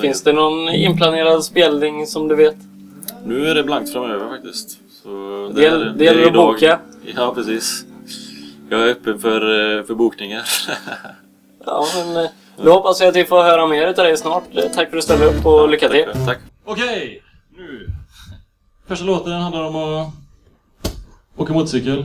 Finns 0.00 0.22
det 0.22 0.32
någon 0.32 0.68
inplanerad 0.68 1.44
spelning 1.44 2.06
som 2.06 2.28
du 2.28 2.34
vet? 2.34 2.56
Nu 3.26 3.46
är 3.46 3.54
det 3.54 3.64
blankt 3.64 3.92
framöver 3.92 4.28
faktiskt. 4.28 4.78
Så 5.02 5.08
Det 5.54 5.62
gäller- 5.62 5.94
det 5.98 6.04
gäller 6.04 6.22
är 6.22 6.26
att 6.26 6.32
boka. 6.32 6.78
Ja, 7.16 7.32
precis. 7.34 7.84
Jag 8.70 8.80
är 8.82 8.88
öppen 8.90 9.18
för, 9.18 9.40
för 9.82 9.94
bokningar. 9.94 10.42
Ja, 11.66 11.86
men 11.96 12.28
då 12.64 12.72
hoppas 12.72 13.00
jag 13.00 13.08
att 13.08 13.16
vi 13.16 13.24
får 13.24 13.42
höra 13.42 13.66
mer 13.66 13.86
utav 13.86 14.04
dig 14.04 14.16
snart. 14.16 14.44
Tack 14.54 14.72
för 14.74 14.82
att 14.82 14.90
du 14.92 15.02
ställde 15.02 15.26
upp 15.26 15.46
och 15.46 15.68
lycka 15.68 15.88
till! 15.88 16.04
Tack. 16.12 16.26
Tack. 16.26 16.38
Okej, 16.64 17.22
nu. 17.56 17.86
Första 18.88 19.04
låten 19.04 19.32
handlar 19.32 19.62
om 19.64 19.76
att 19.76 20.08
åka 21.36 21.52
motorcykel. 21.52 22.04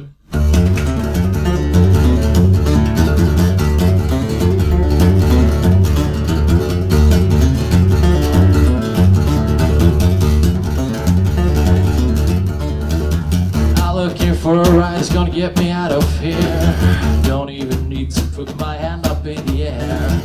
I'm 13.78 13.96
looking 13.96 14.34
for 14.34 14.56
a 14.56 14.70
ride 14.72 14.98
that's 14.98 15.14
gonna 15.14 15.30
get 15.30 15.58
me 15.58 15.72
out 15.72 15.92
of 15.92 16.20
here. 16.20 16.76
Don't 17.24 17.50
even 17.50 17.90
need 17.90 18.12
to 18.12 18.22
put 18.36 18.58
my 18.60 18.76
hand 18.76 19.08
up 19.08 19.26
in 19.26 19.46
the 19.46 19.68
air. 19.68 20.22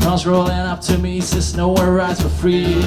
Comes 0.00 0.26
rolling 0.26 0.66
up 0.72 0.80
to 0.80 0.98
me, 0.98 1.20
says 1.20 1.56
nowhere 1.56 1.92
rides 1.92 2.22
for 2.22 2.28
free. 2.28 2.82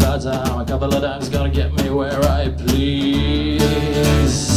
But 0.00 0.24
down 0.24 0.60
a 0.60 0.64
couple 0.64 0.94
of 0.94 1.02
times 1.02 1.28
gonna 1.28 1.50
get 1.50 1.72
me 1.72 1.90
where 1.90 2.20
I 2.24 2.50
please. 2.50 4.53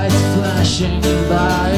Lights 0.00 0.34
flashing 0.34 1.00
by. 1.28 1.68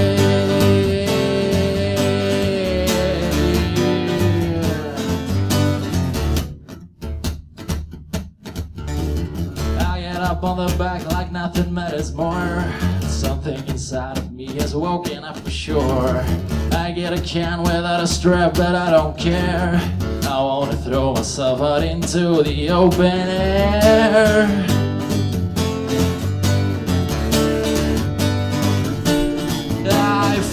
I 9.76 10.00
get 10.00 10.18
up 10.18 10.44
on 10.44 10.56
the 10.68 10.72
back 10.78 11.04
like 11.10 11.32
nothing 11.32 11.74
matters 11.74 12.14
more. 12.14 12.64
Something 13.08 13.56
inside 13.66 14.18
of 14.18 14.30
me 14.30 14.54
has 14.58 14.76
woken 14.76 15.24
up 15.24 15.36
for 15.38 15.50
sure. 15.50 16.24
I 16.70 16.92
get 16.94 17.12
a 17.12 17.20
can 17.20 17.64
without 17.64 18.04
a 18.04 18.06
strap, 18.06 18.54
but 18.54 18.76
I 18.76 18.92
don't 18.92 19.18
care. 19.18 19.80
I 20.28 20.40
wanna 20.40 20.76
throw 20.76 21.12
myself 21.12 21.60
out 21.60 21.82
into 21.82 22.44
the 22.44 22.70
open 22.70 23.04
air. 23.04 24.91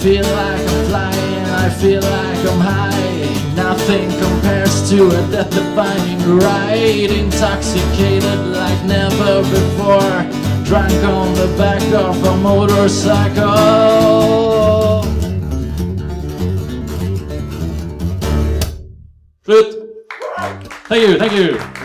Feel 0.01 0.23
like 0.23 0.61
I'm 0.61 0.85
flying, 0.85 1.45
I 1.45 1.69
feel 1.69 2.01
like 2.01 2.45
I'm 2.51 2.59
high. 2.61 3.53
Nothing 3.55 4.09
compares 4.11 4.89
to 4.89 5.07
a 5.07 5.27
death 5.29 5.49
defying 5.49 6.37
ride. 6.39 7.11
Intoxicated 7.11 8.39
like 8.47 8.81
never 8.85 9.41
before. 9.41 10.23
Drunk 10.63 11.03
on 11.03 11.33
the 11.35 11.47
back 11.57 11.81
of 11.93 12.23
a 12.23 12.37
motorcycle. 12.37 13.49
Thank 20.87 21.07
you, 21.07 21.17
thank 21.19 21.33
you! 21.33 21.78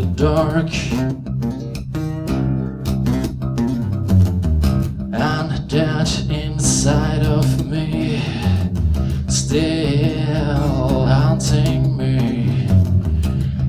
The 0.00 0.06
dark. 0.14 0.70
And 5.14 5.70
that 5.70 6.26
inside 6.28 7.24
of 7.24 7.66
me, 7.66 8.20
still 9.26 11.06
haunting 11.06 11.96
me. 11.96 12.68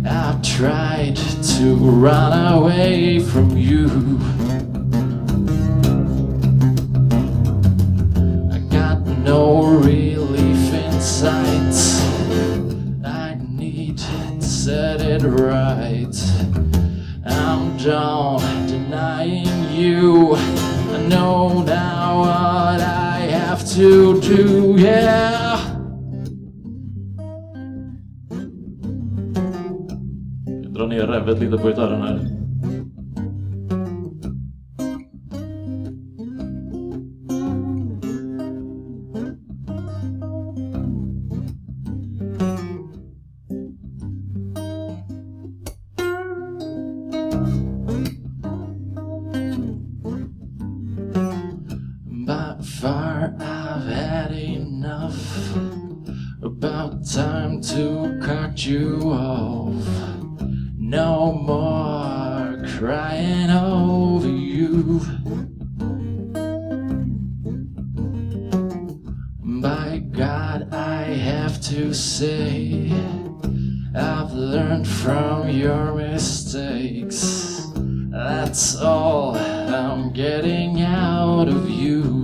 I've 0.05 0.41
tried 0.41 1.15
to 1.15 1.75
run 1.75 2.55
away 2.55 3.19
from 3.19 3.55
you. 3.55 3.87
I'm 17.89 18.67
denying 18.67 19.71
you. 19.71 20.35
I 20.35 21.07
know 21.07 21.63
now 21.63 22.19
what 22.19 22.81
I 22.81 23.19
have 23.31 23.67
to 23.75 24.19
do, 24.21 24.75
yeah. 24.77 25.47
ner 30.97 31.07
revet 31.07 31.39
lite 31.39 31.57
på 31.57 31.67
gitarren 31.67 32.01
här. 32.01 32.46
About 56.57 57.05
time 57.05 57.61
to 57.61 58.19
cut 58.23 58.65
you 58.65 58.99
off. 59.03 59.75
No 60.75 61.31
more 61.33 62.65
crying 62.79 63.51
over 63.51 64.27
you. 64.27 64.99
By 69.61 69.99
God, 69.99 70.73
I 70.73 71.03
have 71.03 71.61
to 71.61 71.93
say, 71.93 72.91
I've 73.93 74.33
learned 74.33 74.87
from 74.87 75.49
your 75.49 75.93
mistakes. 75.93 77.67
That's 78.09 78.77
all 78.77 79.35
I'm 79.35 80.11
getting 80.11 80.81
out 80.81 81.49
of 81.49 81.69
you. 81.69 82.16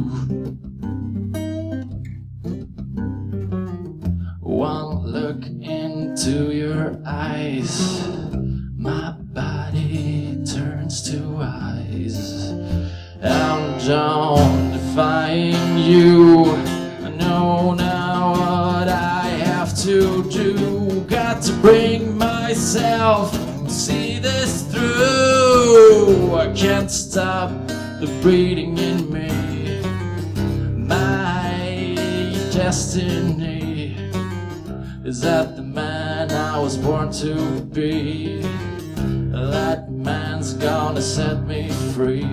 The 28.06 28.22
breeding 28.22 28.78
in 28.78 29.10
me. 29.14 29.30
My 30.76 31.96
destiny 32.52 33.96
is 35.06 35.22
that 35.22 35.56
the 35.56 35.62
man 35.62 36.30
I 36.32 36.60
was 36.60 36.78
born 36.78 37.14
to 37.14 37.62
be. 37.62 38.42
That 39.32 39.90
man's 39.90 40.54
gonna 40.54 41.02
set 41.02 41.48
me 41.48 41.70
free. 41.94 42.28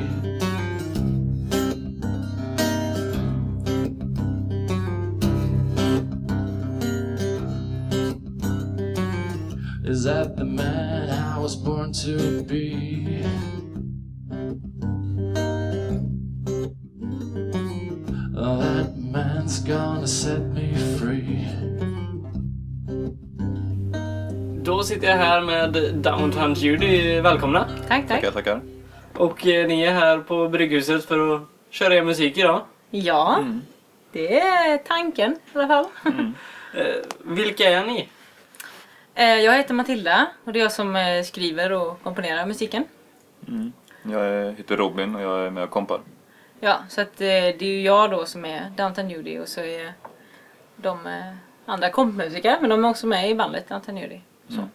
Is 9.85 10.03
that 10.03 10.35
the 10.37 10.45
man 10.45 11.11
I 11.11 11.39
was 11.39 11.55
born 11.55 11.93
to 11.93 12.43
be? 12.43 13.50
Gonna 20.01 20.07
set 20.07 20.41
me 20.55 20.75
free. 20.99 21.47
Då 24.63 24.83
sitter 24.83 25.09
jag 25.09 25.17
här 25.17 25.41
med 25.41 25.95
Downtown 25.95 26.55
Judy. 26.55 27.21
Välkomna! 27.21 27.69
Tack, 27.89 28.09
tack. 28.09 28.21
Tackar, 28.21 28.31
tackar. 28.31 28.61
Och 29.15 29.47
eh, 29.47 29.67
ni 29.67 29.83
är 29.83 29.93
här 29.93 30.19
på 30.19 30.49
Brygghuset 30.49 31.05
för 31.05 31.35
att 31.35 31.43
köra 31.71 31.95
er 31.95 32.03
musik 32.03 32.39
idag. 32.39 32.63
Ja, 32.91 33.45
det 34.13 34.41
är 34.41 34.79
tanken 34.79 35.33
i 35.33 35.59
alla 35.59 35.69
fall. 35.69 35.85
Eh, 36.75 36.85
vilka 37.25 37.65
är 37.71 37.87
ni? 37.87 38.09
Eh, 39.15 39.25
Jag 39.25 39.57
heter 39.57 39.75
Matilda 39.75 40.27
och 40.45 40.53
det 40.53 40.59
är 40.59 40.63
jag 40.63 40.73
som 40.73 40.97
eh, 40.97 41.23
skriver 41.25 41.73
och 41.73 42.03
komponerar 42.03 42.47
musiken. 42.47 42.85
Jag 44.03 44.27
är- 44.27 44.53
heter 44.53 44.77
Robin 44.77 45.15
och 45.17 45.23
jag 45.23 45.47
är 45.47 45.51
med 45.51 45.65
och 45.65 45.71
kompar. 45.71 46.01
Ja, 46.61 46.79
så 46.89 47.01
att 47.01 47.21
eh, 47.21 47.27
det 47.27 47.63
är 47.63 47.63
ju 47.63 47.83
jag 47.83 48.11
då 48.11 48.27
som 48.27 48.45
är 48.45 48.71
Downtown 48.77 49.11
Judy 49.11 49.39
och 49.39 49.49
så 49.49 49.61
är 49.61 49.93
de 50.77 51.07
eh, 51.07 51.35
andra 51.67 51.91
kompmusiker, 51.91 52.57
men 52.61 52.71
de 52.71 52.85
är 52.85 52.89
också 52.89 53.07
med 53.07 53.31
i 53.31 53.35
bandet 53.35 53.69
Downtown 53.69 53.97
Judy. 53.97 54.21
Så. 54.49 54.69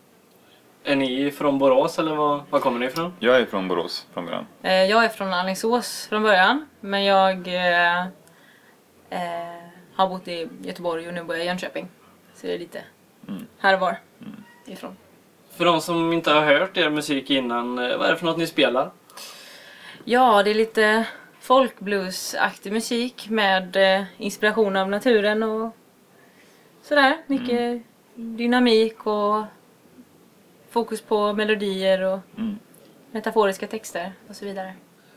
Är 0.83 0.95
ni 0.95 1.31
från 1.31 1.59
Borås 1.59 1.99
eller 1.99 2.15
var, 2.15 2.43
var 2.49 2.59
kommer 2.59 2.79
ni 2.79 2.85
ifrån? 2.85 3.13
Jag 3.19 3.35
är 3.37 3.45
från 3.45 3.67
Borås 3.67 4.07
från 4.13 4.25
början. 4.25 4.47
Eh, 4.61 4.73
Jag 4.83 5.05
är 5.05 5.09
från 5.09 5.33
Alingsås 5.33 6.07
från 6.07 6.23
början, 6.23 6.65
men 6.79 7.03
jag 7.03 7.47
eh, 7.47 7.99
eh, 9.09 9.63
har 9.95 10.07
bott 10.09 10.27
i 10.27 10.49
Göteborg 10.61 11.07
och 11.07 11.13
nu 11.13 11.23
bor 11.23 11.35
jag 11.35 11.45
i 11.45 11.47
Jönköping. 11.47 11.87
Så 12.35 12.47
det 12.47 12.53
är 12.53 12.59
lite 12.59 12.81
här 13.59 13.73
och 13.73 13.79
var 13.79 13.99
ifrån. 14.65 14.97
För 15.51 15.65
de 15.65 15.81
som 15.81 16.13
inte 16.13 16.31
har 16.31 16.41
hört 16.41 16.77
er 16.77 16.89
musik 16.89 17.29
innan, 17.29 17.75
vad 17.75 18.01
är 18.01 18.11
det 18.11 18.17
för 18.17 18.25
något 18.25 18.37
ni 18.37 18.47
spelar? 18.47 18.91
Ja, 20.03 20.43
det 20.43 20.49
är 20.49 20.55
lite 20.55 21.05
folkbluesaktig 21.45 22.73
musik 22.73 23.29
med 23.29 23.75
eh, 23.75 24.03
inspiration 24.17 24.75
av 24.75 24.89
naturen 24.89 25.43
och 25.43 25.75
sådär. 26.81 27.17
Mycket 27.27 27.81
dynamik 28.15 29.07
och 29.07 29.43
fokus 30.69 31.01
på 31.01 31.33
melodier 31.33 32.01
och 32.01 32.19
Mm. 32.37 32.59
metaforiska 33.11 33.67
texter 33.67 34.13
och 34.29 34.35
så 34.35 34.45
vidare. 34.45 34.73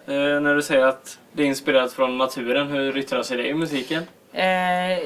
Eh, 0.06 0.40
när 0.40 0.54
du 0.54 0.62
säger 0.62 0.86
att 0.86 1.18
det 1.32 1.42
är 1.42 1.46
inspirerat 1.46 1.92
från 1.92 2.18
naturen, 2.18 2.66
hur 2.68 2.96
yttrar 2.96 3.22
sig 3.22 3.36
det 3.36 3.48
i 3.48 3.54
musiken? 3.54 4.02
Eh, 4.32 4.98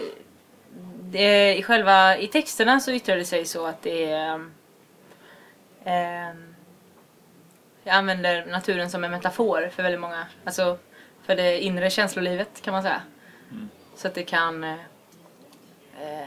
det, 1.00 1.54
i, 1.56 1.62
själva, 1.62 2.16
I 2.18 2.26
texterna 2.26 2.80
så 2.80 2.92
yttrar 2.92 3.16
det 3.16 3.24
sig 3.24 3.44
så 3.44 3.66
att 3.66 3.82
det 3.82 4.12
är... 4.12 4.35
Eh, 5.85 6.35
jag 7.85 7.94
använder 7.94 8.46
naturen 8.46 8.90
som 8.90 9.04
en 9.04 9.11
metafor 9.11 9.70
för 9.74 9.82
väldigt 9.82 10.00
många. 10.00 10.26
Alltså 10.44 10.78
för 11.26 11.37
det 11.37 11.61
inre 11.61 11.90
känslolivet 11.90 12.62
kan 12.62 12.72
man 12.74 12.82
säga. 12.82 13.02
Så 13.96 14.08
att 14.08 14.14
det 14.14 14.24
kan... 14.24 14.64
Eh, 14.64 14.78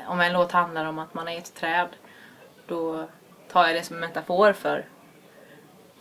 om 0.08 0.21
en 0.21 0.34
låt 0.34 0.51
handlar 0.51 0.86
om 0.86 0.99
att 0.99 1.13
man 1.13 1.27
är 1.27 1.38
ett 1.38 1.55
träd 1.55 1.89
då 2.67 3.08
tar 3.51 3.67
jag 3.67 3.75
det 3.75 3.84
som 3.84 3.95
en 3.95 3.99
metafor 4.01 4.53
för 4.53 4.86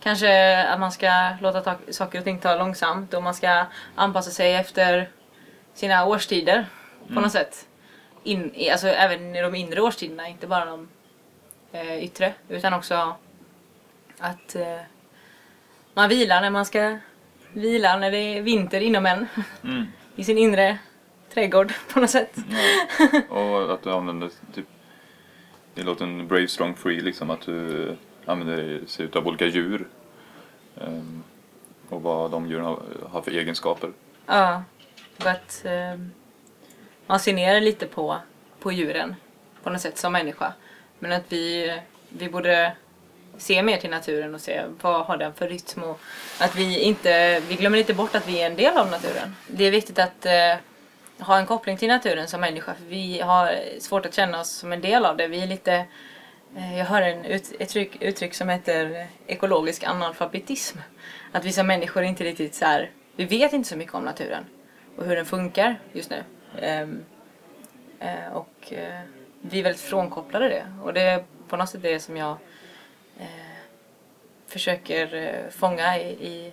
Kanske 0.05 0.63
att 0.63 0.79
man 0.79 0.91
ska 0.91 1.29
låta 1.41 1.61
ta- 1.61 1.91
saker 1.91 2.19
och 2.19 2.23
ting 2.23 2.39
ta 2.39 2.55
långsamt 2.55 3.13
och 3.13 3.23
man 3.23 3.33
ska 3.33 3.65
anpassa 3.95 4.31
sig 4.31 4.53
efter 4.53 5.09
sina 5.73 6.05
årstider 6.05 6.65
på 7.13 7.21
något 7.21 7.31
sätt. 7.31 7.67
In, 8.23 8.53
alltså 8.71 8.87
även 8.87 9.35
i 9.35 9.41
de 9.41 9.55
inre 9.55 9.81
årstiderna, 9.81 10.27
inte 10.27 10.47
bara 10.47 10.65
de 10.65 10.87
eh, 11.71 12.03
yttre. 12.03 12.33
Utan 12.49 12.73
också 12.73 13.15
att 14.19 14.55
eh, 14.55 14.81
man 15.93 16.09
vilar 16.09 16.41
när 16.41 16.49
man 16.49 16.65
ska 16.65 16.97
vila 17.55 17.97
när 17.97 18.11
det 18.11 18.17
är 18.17 18.41
vinter 18.41 18.81
inom 18.81 19.05
en. 19.05 19.27
Mm. 19.63 19.85
I 20.15 20.23
sin 20.23 20.37
inre 20.37 20.77
trädgård 21.33 21.73
på 21.93 21.99
något 21.99 22.09
sätt. 22.09 22.35
Och 23.29 23.73
att 23.73 23.83
du 23.83 23.91
använder 23.91 24.29
typ 24.53 24.65
i 25.75 25.83
låten 25.83 26.27
Brave 26.27 26.47
Strong 26.47 26.75
Free 26.75 27.01
liksom 27.01 27.29
att 27.29 27.41
du 27.41 27.95
använder 28.25 28.85
sig 28.87 29.05
utav 29.05 29.27
olika 29.27 29.45
djur. 29.45 29.87
Ehm, 30.81 31.23
och 31.89 32.01
vad 32.01 32.31
de 32.31 32.47
djuren 32.47 32.65
har, 32.65 32.79
har 33.09 33.21
för 33.21 33.31
egenskaper. 33.31 33.91
Ja, 34.25 34.63
för 35.17 35.29
att 35.29 35.65
eh, 35.65 35.99
man 37.07 37.19
ser 37.19 37.33
ner 37.33 37.61
lite 37.61 37.87
på, 37.87 38.17
på 38.59 38.71
djuren 38.71 39.15
på 39.63 39.69
något 39.69 39.81
sätt 39.81 39.97
som 39.97 40.13
människa. 40.13 40.53
Men 40.99 41.11
att 41.11 41.23
vi, 41.29 41.73
vi 42.09 42.29
borde 42.29 42.75
se 43.37 43.63
mer 43.63 43.77
till 43.77 43.89
naturen 43.89 44.35
och 44.35 44.41
se 44.41 44.63
vad 44.81 45.05
har 45.05 45.17
den 45.17 45.33
för 45.33 45.47
rytm 45.47 45.83
och 45.83 45.99
att 46.39 46.55
vi 46.55 46.79
inte, 46.79 47.39
vi 47.39 47.55
glömmer 47.55 47.77
inte 47.77 47.93
bort 47.93 48.15
att 48.15 48.27
vi 48.27 48.41
är 48.41 48.45
en 48.45 48.55
del 48.55 48.77
av 48.77 48.89
naturen. 48.89 49.35
Det 49.47 49.63
är 49.63 49.71
viktigt 49.71 49.99
att 49.99 50.25
eh, 50.25 50.55
ha 51.19 51.37
en 51.37 51.45
koppling 51.45 51.77
till 51.77 51.87
naturen 51.87 52.27
som 52.27 52.41
människa 52.41 52.73
för 52.73 52.85
vi 52.85 53.19
har 53.19 53.55
svårt 53.79 54.05
att 54.05 54.13
känna 54.13 54.39
oss 54.39 54.49
som 54.49 54.73
en 54.73 54.81
del 54.81 55.05
av 55.05 55.17
det. 55.17 55.27
Vi 55.27 55.43
är 55.43 55.47
lite 55.47 55.85
Eh, 56.55 56.77
Jag 56.77 56.85
har 56.85 57.01
en 57.01 57.25
ut, 57.25 57.51
ett 57.51 57.61
uttryck, 57.61 58.01
uttryck 58.01 58.33
som 58.33 58.49
heter 58.49 59.07
ekologisk 59.27 59.83
analfabetism. 59.83 60.77
Att 61.31 61.45
vi 61.45 61.51
som 61.51 61.67
människor 61.67 62.03
inte 62.03 62.23
riktigt 62.23 62.55
så 62.55 62.65
här, 62.65 62.91
vi 63.15 63.25
vet 63.25 63.53
inte 63.53 63.69
så 63.69 63.77
mycket 63.77 63.95
om 63.95 64.03
naturen 64.03 64.45
och 64.97 65.05
hur 65.05 65.15
den 65.15 65.25
funkar 65.25 65.79
just 65.93 66.09
nu. 66.09 66.23
Um, 66.81 67.05
uh, 68.01 68.35
och 68.35 68.71
uh, 68.71 68.99
vi 69.41 69.59
är 69.59 69.63
väldigt 69.63 69.81
frånkopplade 69.81 70.49
det. 70.49 70.65
Och 70.83 70.93
det 70.93 71.01
är 71.01 71.23
på 71.47 71.57
något 71.57 71.69
sätt 71.69 71.81
det 71.81 71.99
som 71.99 72.17
jag 72.17 72.37
försöker 74.55 75.15
eh, 75.15 75.51
fånga 75.51 75.99
i, 75.99 76.07
i, 76.07 76.51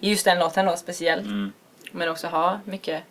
i 0.00 0.10
just 0.10 0.24
den 0.24 0.38
låten 0.38 0.66
då 0.66 0.76
speciellt. 0.76 1.26
Mm. 1.26 1.52
Men 1.92 2.08
också 2.08 2.26
ha 2.26 2.60
mycket 2.64 3.02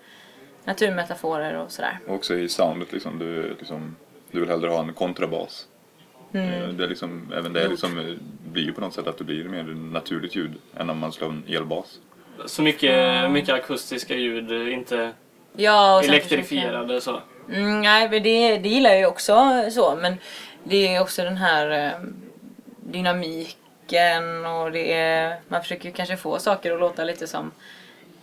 naturmetaforer 0.63 1.53
och 1.53 1.71
sådär. 1.71 1.99
Och 2.07 2.15
också 2.15 2.35
i 2.35 2.49
soundet 2.49 2.93
liksom. 2.93 3.19
Du, 3.19 3.55
liksom, 3.59 3.95
du 4.31 4.39
vill 4.39 4.49
hellre 4.49 4.69
ha 4.69 4.79
en 4.79 4.93
kontrabas. 4.93 5.67
Eh, 6.33 6.67
Det 6.67 6.83
är 6.83 6.87
liksom, 6.87 7.33
även 7.35 7.53
det 7.53 7.67
liksom, 7.67 7.97
eh, 7.99 8.15
blir 8.51 8.63
ju 8.63 8.73
på 8.73 8.81
något 8.81 8.93
sätt 8.93 9.07
att 9.07 9.17
det 9.17 9.23
blir 9.23 9.43
mer 9.43 9.63
naturligt 9.93 10.35
ljud 10.35 10.53
än 10.77 10.89
om 10.89 10.97
man 10.97 11.11
slår 11.11 11.29
en 11.29 11.43
elbas. 11.47 11.99
Så 12.45 12.61
mycket, 12.61 13.31
mycket 13.31 13.55
akustiska 13.55 14.15
ljud, 14.15 14.51
inte 14.51 15.11
Ja, 15.55 16.03
elektrifierade 16.03 17.01
så. 17.01 17.21
Mm, 17.49 17.81
nej, 17.81 18.09
men 18.09 18.23
det, 18.23 18.57
det 18.57 18.69
gillar 18.69 18.89
jag 18.89 18.99
ju 18.99 19.05
också 19.05 19.65
så, 19.71 19.95
men 20.01 20.17
det 20.63 20.95
är 20.95 21.01
också 21.01 21.23
den 21.23 21.37
här 21.37 21.71
eh, 21.71 21.91
dynamiken 23.91 24.45
och 24.45 24.71
det 24.71 24.93
är, 24.93 25.35
man 25.47 25.61
försöker 25.61 25.85
ju 25.85 25.91
kanske 25.91 26.17
få 26.17 26.39
saker 26.39 26.71
att 26.73 26.79
låta 26.79 27.03
lite 27.03 27.27
som 27.27 27.51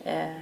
eh, 0.04 0.32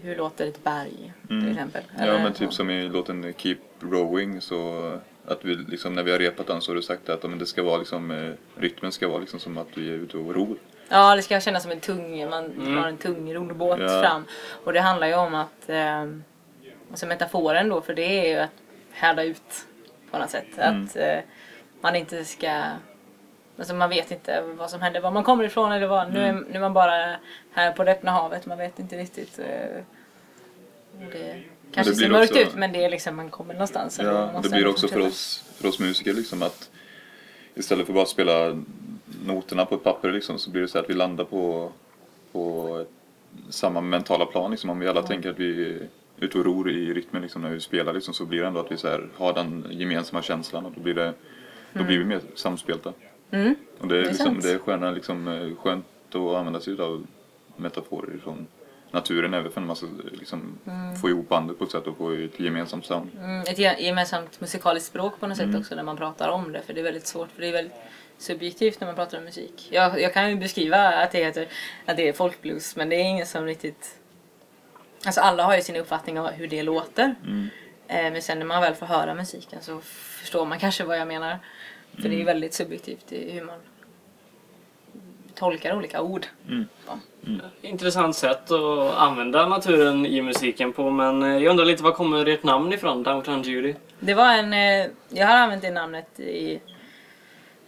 hur 0.00 0.16
låter 0.16 0.46
ett 0.46 0.64
berg 0.64 1.12
till 1.28 1.50
exempel. 1.50 1.82
Ja 1.98 2.02
Eller- 2.02 2.18
men 2.22 2.32
typ 2.32 2.52
som 2.52 2.70
i 2.70 2.88
låten 2.88 3.34
Keep 3.36 3.56
Rowing 3.80 4.40
så 4.40 4.92
att 5.26 5.44
vi 5.44 5.54
liksom 5.54 5.94
när 5.94 6.02
vi 6.02 6.12
har 6.12 6.18
repat 6.18 6.46
den 6.46 6.60
så 6.60 6.70
har 6.70 6.76
du 6.76 6.82
sagt 6.82 7.08
att 7.08 7.22
ja, 7.22 7.28
men 7.28 7.38
det 7.38 7.46
ska 7.46 7.62
vara 7.62 7.76
liksom 7.78 8.10
eh, 8.10 8.60
rytmen 8.62 8.92
ska 8.92 9.08
vara 9.08 9.18
liksom 9.18 9.40
som 9.40 9.58
att 9.58 9.68
vi 9.74 9.88
är 9.88 9.94
ute 9.94 10.16
och 10.18 10.34
ror. 10.34 10.56
Ja, 10.88 11.16
det 11.16 11.22
ska 11.22 11.40
kännas 11.40 11.62
som 11.62 11.72
en 11.72 11.80
tung, 11.80 12.30
man 12.30 12.76
har 12.78 12.88
en 12.88 12.96
tung 12.96 13.34
roddbåt 13.34 13.78
Ja. 13.80 14.02
fram. 14.02 14.24
Och 14.64 14.72
det 14.72 14.80
handlar 14.80 15.06
ju 15.06 15.14
om 15.14 15.34
att, 15.34 15.68
eh, 15.68 16.02
alltså 16.90 17.06
metaforen 17.06 17.68
då, 17.68 17.80
för 17.80 17.94
det 17.94 18.02
är 18.02 18.28
ju 18.28 18.38
att 18.38 18.50
härda 18.92 19.22
ut 19.22 19.66
på 20.10 20.18
något 20.18 20.30
sätt. 20.30 20.58
Att 20.58 20.96
eh, 20.96 21.18
man 21.80 21.96
inte 21.96 22.24
ska, 22.24 22.62
alltså 23.58 23.74
man 23.74 23.88
vet 23.90 24.10
inte 24.10 24.42
vad 24.58 24.70
som 24.70 24.80
händer, 24.80 25.00
var 25.00 25.10
man 25.10 25.24
kommer 25.24 25.44
ifrån 25.44 25.72
eller 25.72 25.86
vad. 25.86 26.12
Nu, 26.12 26.20
är, 26.20 26.32
nu 26.32 26.56
är 26.56 26.60
man 26.60 26.72
bara 26.72 27.16
här 27.52 27.72
på 27.72 27.84
det 27.84 27.92
öppna 27.92 28.10
havet, 28.10 28.46
man 28.46 28.58
vet 28.58 28.78
inte 28.78 28.96
riktigt. 28.96 29.38
Eh, 29.38 29.82
det 31.12 31.42
kanske 31.72 31.94
blir 31.94 32.06
ser 32.06 32.12
mörkt 32.12 32.30
också- 32.30 32.42
ut 32.42 32.54
men 32.54 32.72
det 32.72 32.84
är 32.84 32.90
liksom, 32.90 33.16
man 33.16 33.30
kommer 33.30 33.54
någonstans. 33.54 33.98
eller 33.98 34.12
man 34.12 34.30
Ja, 34.34 34.40
det 34.40 34.48
blir 34.48 34.66
också 34.66 34.88
för 34.88 35.00
oss, 35.00 35.44
för 35.56 35.68
oss 35.68 35.78
musiker 35.78 36.14
liksom 36.14 36.42
att 36.42 36.70
istället 37.54 37.86
för 37.86 37.92
bara 37.92 38.02
att 38.02 38.08
spela 38.08 38.62
noterna 39.24 39.64
på 39.66 39.74
ett 39.74 39.84
papper 39.84 40.12
liksom 40.12 40.38
så 40.38 40.50
blir 40.50 40.62
det 40.62 40.68
så 40.68 40.78
att 40.78 40.90
vi 40.90 40.94
landar 40.94 41.24
på, 41.24 41.72
på 42.32 42.84
samma 43.50 43.80
mentala 43.80 44.26
plan 44.26 44.50
liksom. 44.50 44.70
Om 44.70 44.78
vi 44.78 44.88
alla 44.88 45.02
tänker 45.02 45.30
att 45.30 45.38
vi 45.38 45.66
är 45.72 45.88
ute 46.20 46.38
och 46.38 46.44
ror 46.44 46.70
i 46.70 46.94
rytmen 46.94 47.22
liksom 47.22 47.42
när 47.42 47.50
vi 47.50 47.60
spelar 47.60 47.92
liksom 47.92 48.14
så 48.14 48.24
blir 48.24 48.40
det 48.40 48.46
ändå 48.46 48.60
att 48.60 48.72
vi 48.72 48.76
så 48.76 48.88
här, 48.88 49.08
har 49.16 49.32
den 49.32 49.66
gemensamma 49.70 50.22
känslan 50.22 50.66
och 50.66 50.72
då 50.72 50.80
blir 50.80 50.94
det 50.94 51.12
då 51.72 51.84
blir 51.84 51.98
vi 51.98 52.04
mer 52.04 52.20
samspelta. 52.34 52.92
Mm. 53.30 53.54
Och 53.80 53.88
det 53.88 53.96
är, 53.98 54.02
Det 54.02 54.08
liksom, 54.08 54.40
det 54.40 54.50
är 54.50 54.58
sköna, 54.58 54.90
liksom, 54.90 55.28
eh, 55.28 55.56
skönt 55.62 55.84
att 56.08 56.14
använda 56.36 56.60
sig 56.60 56.80
av 56.80 57.06
metaforer 57.56 58.18
från 58.24 58.46
naturen 58.90 59.34
även 59.34 59.52
för 59.52 59.60
när 59.60 59.66
man 59.66 59.76
ska 59.76 59.86
liksom, 60.12 60.58
få 61.02 61.08
ihop 61.08 61.28
bandet 61.28 61.58
på 61.58 61.64
ett 61.64 61.70
sätt 61.70 61.86
och 61.86 61.96
få 61.96 62.10
ett 62.12 62.40
gemensamt 62.40 62.86
sound. 62.86 63.10
Mm, 63.18 63.40
ett 63.40 63.58
ge- 63.58 63.76
gemensamt 63.86 64.40
musikaliskt 64.40 64.88
språk 64.88 65.20
på 65.20 65.26
något 65.26 65.36
sätt 65.36 65.54
också 65.56 65.74
när 65.74 65.82
man 65.82 65.96
pratar 65.96 66.28
om 66.28 66.52
det. 66.52 66.62
För 66.62 66.74
det 66.74 66.80
är 66.80 66.84
väldigt 66.84 67.06
svårt, 67.06 67.28
för 67.34 67.40
det 67.40 67.48
är 67.48 67.52
väldigt 67.52 67.74
subjektivt 68.18 68.80
när 68.80 68.86
man 68.88 68.94
pratar 68.96 69.18
om 69.18 69.24
musik. 69.24 69.68
Jag, 69.70 70.00
jag 70.00 70.14
kan 70.14 70.30
ju 70.30 70.36
beskriva 70.36 70.88
att 70.88 71.12
det, 71.12 71.18
heter, 71.24 71.48
att 71.86 71.96
det 71.96 72.08
är 72.08 72.12
folkblues, 72.12 72.76
men 72.76 72.88
det 72.88 72.96
är 72.96 73.04
ingen 73.04 73.26
som 73.26 73.44
riktigt... 73.44 73.98
Alltså 75.06 75.20
alla 75.20 75.42
har 75.42 75.56
ju 75.56 75.62
sin 75.62 75.76
uppfattning 75.76 76.20
om 76.20 76.26
hur 76.34 76.46
det 76.48 76.62
låter. 76.62 77.14
Eh, 77.88 78.12
men 78.12 78.22
sen 78.22 78.38
när 78.38 78.46
man 78.46 78.62
väl 78.62 78.74
får 78.74 78.86
höra 78.86 79.14
musiken 79.14 79.58
så 79.62 79.80
förstår 80.20 80.46
man 80.46 80.58
kanske 80.58 80.84
vad 80.84 80.98
jag 80.98 81.08
menar. 81.08 81.38
För 82.02 82.08
det 82.08 82.20
är 82.20 82.24
väldigt 82.24 82.54
subjektivt 82.54 83.12
i 83.12 83.30
hur 83.30 83.44
man 83.44 83.58
tolkar 85.34 85.76
olika 85.76 86.02
ord. 86.02 86.26
Ja. 86.86 86.98
Intressant 87.62 88.16
sätt 88.16 88.50
att 88.50 88.94
använda 88.96 89.46
naturen 89.46 90.06
i 90.06 90.22
musiken 90.22 90.72
på 90.72 90.90
men 90.90 91.22
eh, 91.22 91.28
jag 91.28 91.50
undrar 91.50 91.64
lite 91.64 91.82
var 91.82 91.92
kommer 91.92 92.26
ert 92.26 92.42
namn 92.42 92.72
ifrån, 92.72 93.02
Downtown 93.02 93.42
Judy? 93.42 93.74
Det 94.00 94.14
var 94.14 94.34
en... 94.34 94.52
eh, 94.52 94.90
Jag 95.08 95.26
har 95.26 95.36
använt 95.36 95.62
det 95.62 95.70
namnet 95.70 96.20
i 96.20 96.60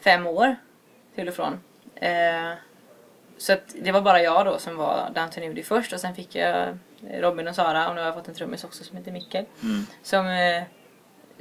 fem 0.00 0.26
år 0.26 0.56
till 1.14 1.28
och 1.28 1.34
från. 1.34 1.52
Eh, 1.94 2.52
Så 3.38 3.52
att 3.52 3.74
det 3.82 3.92
var 3.92 4.00
bara 4.00 4.22
jag 4.22 4.46
då 4.46 4.58
som 4.58 4.76
var 4.76 5.10
Downton 5.14 5.42
Judy 5.44 5.62
först 5.62 5.92
och 5.92 6.00
sen 6.00 6.14
fick 6.14 6.34
jag 6.34 6.78
Robin 7.18 7.48
och 7.48 7.54
Sara 7.54 7.88
och 7.88 7.94
nu 7.94 8.00
har 8.00 8.06
jag 8.06 8.14
fått 8.14 8.28
en 8.28 8.34
trummis 8.34 8.64
också 8.64 8.84
som 8.84 8.96
heter 8.96 9.12
Mikkel. 9.12 9.44
Som, 10.02 10.26
eh, 10.26 10.62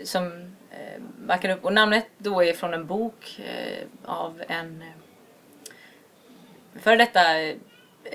som 0.03 0.23
eh, 0.25 0.31
Eh, 0.71 1.01
backar 1.17 1.49
upp. 1.49 1.65
Och 1.65 1.73
namnet 1.73 2.05
då 2.17 2.43
är 2.43 2.53
från 2.53 2.73
en 2.73 2.85
bok 2.85 3.39
eh, 3.39 3.87
av 4.05 4.43
en 4.47 4.81
eh, 4.81 4.87
före 6.81 6.95
detta 6.95 7.21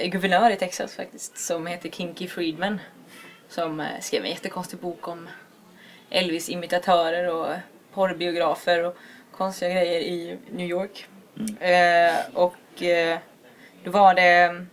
guvernör 0.04 0.50
i 0.50 0.56
Texas 0.56 0.96
faktiskt 0.96 1.38
som 1.38 1.66
heter 1.66 1.88
Kinky 1.90 2.28
Friedman. 2.28 2.80
Som 3.48 3.86
skrev 4.00 4.24
en 4.24 4.30
jättekonstig 4.30 4.78
bok 4.78 5.08
om 5.08 5.28
Elvis-imitatörer 6.10 7.34
och 7.34 7.54
porrbiografer 7.92 8.84
och 8.84 8.96
konstiga 9.32 9.70
grejer 9.70 10.00
i 10.00 10.38
New 10.50 10.68
York. 10.68 11.06
Eh, 11.60 12.14
och 12.34 12.82
eh, 12.82 13.18
då 13.84 13.90
var 13.90 14.14
det 14.14 14.66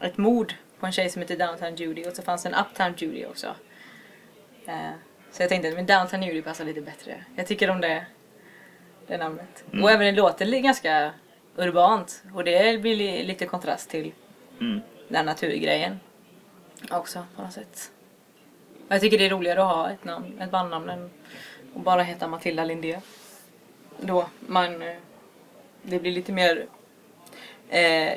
ett 0.00 0.16
mord 0.16 0.54
på 0.80 0.86
en 0.86 0.92
tjej 0.92 1.10
som 1.10 1.22
hette 1.22 1.36
Downtown 1.36 1.76
Judy 1.76 2.04
och 2.04 2.12
så 2.12 2.22
fanns 2.22 2.42
det 2.42 2.48
en 2.48 2.54
Uptown 2.54 2.94
Judy 2.96 3.26
också. 3.26 3.54
Eh, 4.66 4.90
så 5.32 5.42
jag 5.42 5.48
tänkte 5.48 5.68
att 5.68 5.74
men 5.74 5.86
Downtown 5.86 6.22
Judy 6.22 6.42
passar 6.42 6.64
lite 6.64 6.80
bättre. 6.80 7.24
Jag 7.36 7.46
tycker 7.46 7.70
om 7.70 7.80
det, 7.80 8.06
det 9.06 9.16
namnet. 9.16 9.64
Och 9.82 9.90
även 9.90 10.06
det 10.06 10.12
låter 10.12 10.46
ganska 10.60 11.12
urbant 11.56 12.22
och 12.34 12.44
det 12.44 12.80
blir 12.80 12.96
li- 12.96 13.22
lite 13.24 13.46
kontrast 13.46 13.90
till 13.90 14.12
Mm. 14.60 14.80
den 15.08 15.26
naturgrejen 15.26 16.00
också 16.90 17.26
på 17.36 17.42
något 17.42 17.52
sätt. 17.52 17.90
Och 18.88 18.94
jag 18.94 19.00
tycker 19.00 19.18
det 19.18 19.26
är 19.26 19.30
roligare 19.30 19.62
att 19.62 19.74
ha 19.76 19.90
ett, 19.90 20.04
namn, 20.04 20.40
ett 20.40 20.50
bandnamn 20.50 20.88
än 20.90 21.10
att 21.76 21.82
bara 21.82 22.02
heta 22.02 22.28
Matilda 22.28 22.64
Lindé. 22.64 23.00
Då 24.00 24.26
man, 24.40 24.82
eh, 24.82 24.96
det 25.82 25.98
blir 25.98 26.12
lite 26.12 26.32
mer 26.32 26.66
eh, 27.68 28.12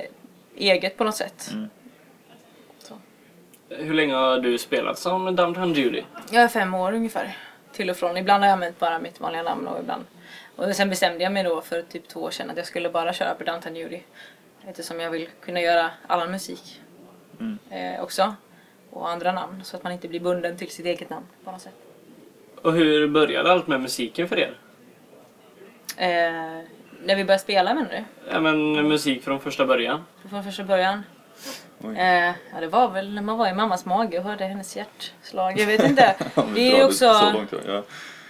eget 0.55 0.97
på 0.97 1.03
något 1.03 1.15
sätt. 1.15 1.33
Så. 1.37 1.67
Hur 3.69 3.93
länge 3.93 4.13
har 4.13 4.39
du 4.39 4.57
spelat 4.57 4.99
som 4.99 5.35
Downtown 5.35 5.73
Judy? 5.73 6.03
Jag 6.31 6.43
är 6.43 6.47
fem 6.47 6.73
år 6.73 6.93
ungefär. 6.93 7.37
Till 7.71 7.89
och 7.89 7.97
från. 7.97 8.17
Ibland 8.17 8.43
har 8.43 8.47
jag 8.47 8.53
använt 8.53 8.79
bara 8.79 8.99
mitt 8.99 9.19
vanliga 9.19 9.43
namn 9.43 9.67
och 9.67 9.79
ibland. 9.79 10.05
Och 10.55 10.75
sen 10.75 10.89
bestämde 10.89 11.23
jag 11.23 11.31
mig 11.31 11.43
då 11.43 11.61
för 11.61 11.81
typ 11.81 12.07
två 12.07 12.19
år 12.19 12.31
sedan 12.31 12.49
att 12.49 12.57
jag 12.57 12.65
skulle 12.65 12.89
bara 12.89 13.13
köra 13.13 13.35
på 13.35 13.43
Downtown 13.43 13.75
Judy. 13.75 13.99
Eftersom 14.67 14.99
jag 14.99 15.11
vill 15.11 15.29
kunna 15.41 15.61
göra 15.61 15.89
annan 16.07 16.31
musik 16.31 16.81
eh, 17.69 18.03
också. 18.03 18.35
Och 18.89 19.09
andra 19.09 19.31
namn. 19.31 19.63
Så 19.63 19.77
att 19.77 19.83
man 19.83 19.91
inte 19.91 20.07
blir 20.07 20.19
bunden 20.19 20.57
till 20.57 20.69
sitt 20.69 20.85
eget 20.85 21.09
namn 21.09 21.25
på 21.43 21.51
något 21.51 21.61
sätt. 21.61 21.75
Och 22.61 22.73
hur 22.73 23.07
började 23.07 23.51
allt 23.51 23.67
med 23.67 23.81
musiken 23.81 24.27
för 24.27 24.39
er? 24.39 24.57
Eh, 25.97 26.63
när 27.03 27.15
vi 27.15 27.23
började 27.23 27.39
spela 27.39 27.73
menar 27.73 27.89
du? 27.89 28.03
Ja, 28.31 28.39
men 28.39 28.87
musik 28.87 29.23
från 29.23 29.39
första 29.39 29.65
början. 29.65 30.03
Från 30.29 30.43
första 30.43 30.63
början? 30.63 31.03
Eh, 31.83 32.33
ja, 32.53 32.59
det 32.59 32.67
var 32.67 32.89
väl 32.89 33.13
när 33.13 33.21
man 33.21 33.37
var 33.37 33.47
i 33.47 33.53
mammas 33.53 33.85
mage 33.85 34.17
och 34.17 34.23
hörde 34.23 34.45
hennes 34.45 34.75
hjärtslag. 34.75 35.59
Jag 35.59 35.67
vet 35.67 35.83
inte. 35.83 36.15
Det 36.35 36.43
vi 36.53 36.79
är 36.79 36.85
också... 36.85 37.13
Så 37.13 37.31
långt, 37.31 37.53
ja. 37.67 37.83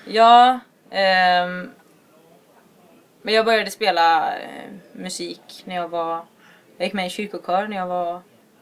ja. 0.05 0.59
Ehm, 0.91 1.71
men 3.21 3.33
jag 3.33 3.45
började 3.45 3.71
spela 3.71 4.37
eh, 4.37 4.69
musik 4.91 5.61
när 5.65 5.75
jag 5.75 5.87
var, 5.87 6.25
jag 6.77 6.85
gick 6.85 6.93
med 6.93 7.07
i 7.07 7.09
kyrkokör 7.09 7.67
när 7.67 7.77
jag 7.77 7.87
var 7.87 8.21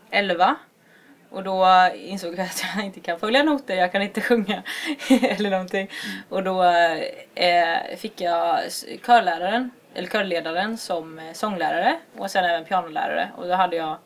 11. 0.10 0.56
Och 1.30 1.44
då 1.44 1.90
insåg 1.96 2.34
jag 2.34 2.46
att 2.46 2.64
jag 2.76 2.86
inte 2.86 3.00
kan 3.00 3.20
följa 3.20 3.44
noter, 3.44 3.76
jag 3.76 3.92
kan 3.92 4.02
inte 4.02 4.22
sjunga 4.22 4.64
eller 5.10 5.50
någonting. 5.50 5.90
Och 6.30 6.44
då 6.44 6.64
eh, 7.36 7.98
fick 7.98 8.22
jag 8.22 8.60
körläraren, 9.06 9.72
eller 9.94 10.08
körledaren 10.08 10.78
som 10.78 11.20
eh, 11.20 11.34
sånglärare 11.34 12.00
och 12.18 12.32
sen 12.32 12.46
även 12.46 12.66
pianolärare. 12.66 13.30
Och 13.38 13.48
då 13.48 13.54
hade 13.54 13.76
jag 13.76 13.98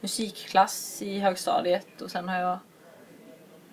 musikklass 0.00 1.02
i 1.02 1.18
högstadiet 1.18 2.02
och 2.02 2.10
sen 2.10 2.28
har 2.28 2.38
jag 2.38 2.58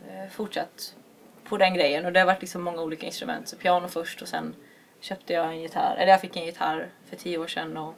eh, 0.07 0.31
fortsatt 0.31 0.95
på 1.43 1.57
den 1.57 1.73
grejen 1.73 2.05
och 2.05 2.13
det 2.13 2.19
har 2.19 2.27
varit 2.27 2.41
liksom 2.41 2.63
många 2.63 2.81
olika 2.81 3.05
instrument. 3.05 3.47
Så 3.47 3.57
piano 3.57 3.87
först 3.87 4.21
och 4.21 4.27
sen 4.27 4.55
köpte 4.99 5.33
jag 5.33 5.47
en 5.47 5.61
gitarr, 5.61 5.95
eller 5.95 6.11
jag 6.11 6.21
fick 6.21 6.37
en 6.37 6.45
gitarr 6.45 6.89
för 7.05 7.15
tio 7.15 7.37
år 7.37 7.47
sedan 7.47 7.77
och, 7.77 7.93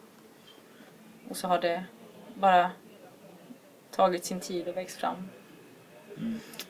och 1.30 1.38
så 1.38 1.48
har 1.48 1.62
det 1.62 1.84
bara 2.34 2.72
tagit 3.92 4.26
sin 4.26 4.40
tid 4.40 4.68
och 4.68 4.78
växt 4.78 4.98
fram. 4.98 5.30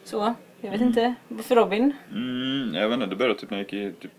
Så, 0.04 0.34
jag 0.62 0.72
vet 0.72 0.82
inte. 0.82 1.15
För 1.43 1.56
Robin? 1.56 1.93
Mm, 2.12 2.76
jag 2.76 2.89
vet 2.89 2.96
inte, 2.96 3.06
det 3.06 3.15
började 3.15 3.39
typ 3.39 3.50
när 3.50 3.58
jag 3.58 3.74
gick 3.74 3.74
i 3.74 4.02
typ 4.02 4.12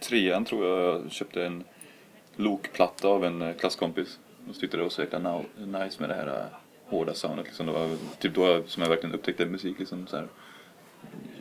trean 0.00 0.44
tror 0.44 0.66
jag. 0.66 1.04
Jag 1.04 1.12
köpte 1.12 1.46
en 1.46 1.64
lokplatta 2.36 3.08
av 3.08 3.24
en 3.24 3.42
eh, 3.42 3.54
klasskompis. 3.54 4.18
Och 4.48 4.54
tyckte 4.54 4.76
det 4.76 4.82
var 4.82 4.90
så 4.90 5.02
jäkla 5.02 5.42
nice 5.56 6.00
med 6.00 6.10
det 6.10 6.14
här 6.14 6.26
eh, 6.26 6.58
hårda 6.86 7.14
soundet. 7.14 7.46
Liksom. 7.46 7.66
Det 7.66 7.72
var 7.72 7.88
typ 8.18 8.34
då 8.34 8.62
som 8.66 8.82
jag 8.82 8.90
verkligen 8.90 9.14
upptäckte 9.14 9.46
musik. 9.46 9.78
Liksom, 9.78 10.06
så 10.06 10.16
här. 10.16 10.28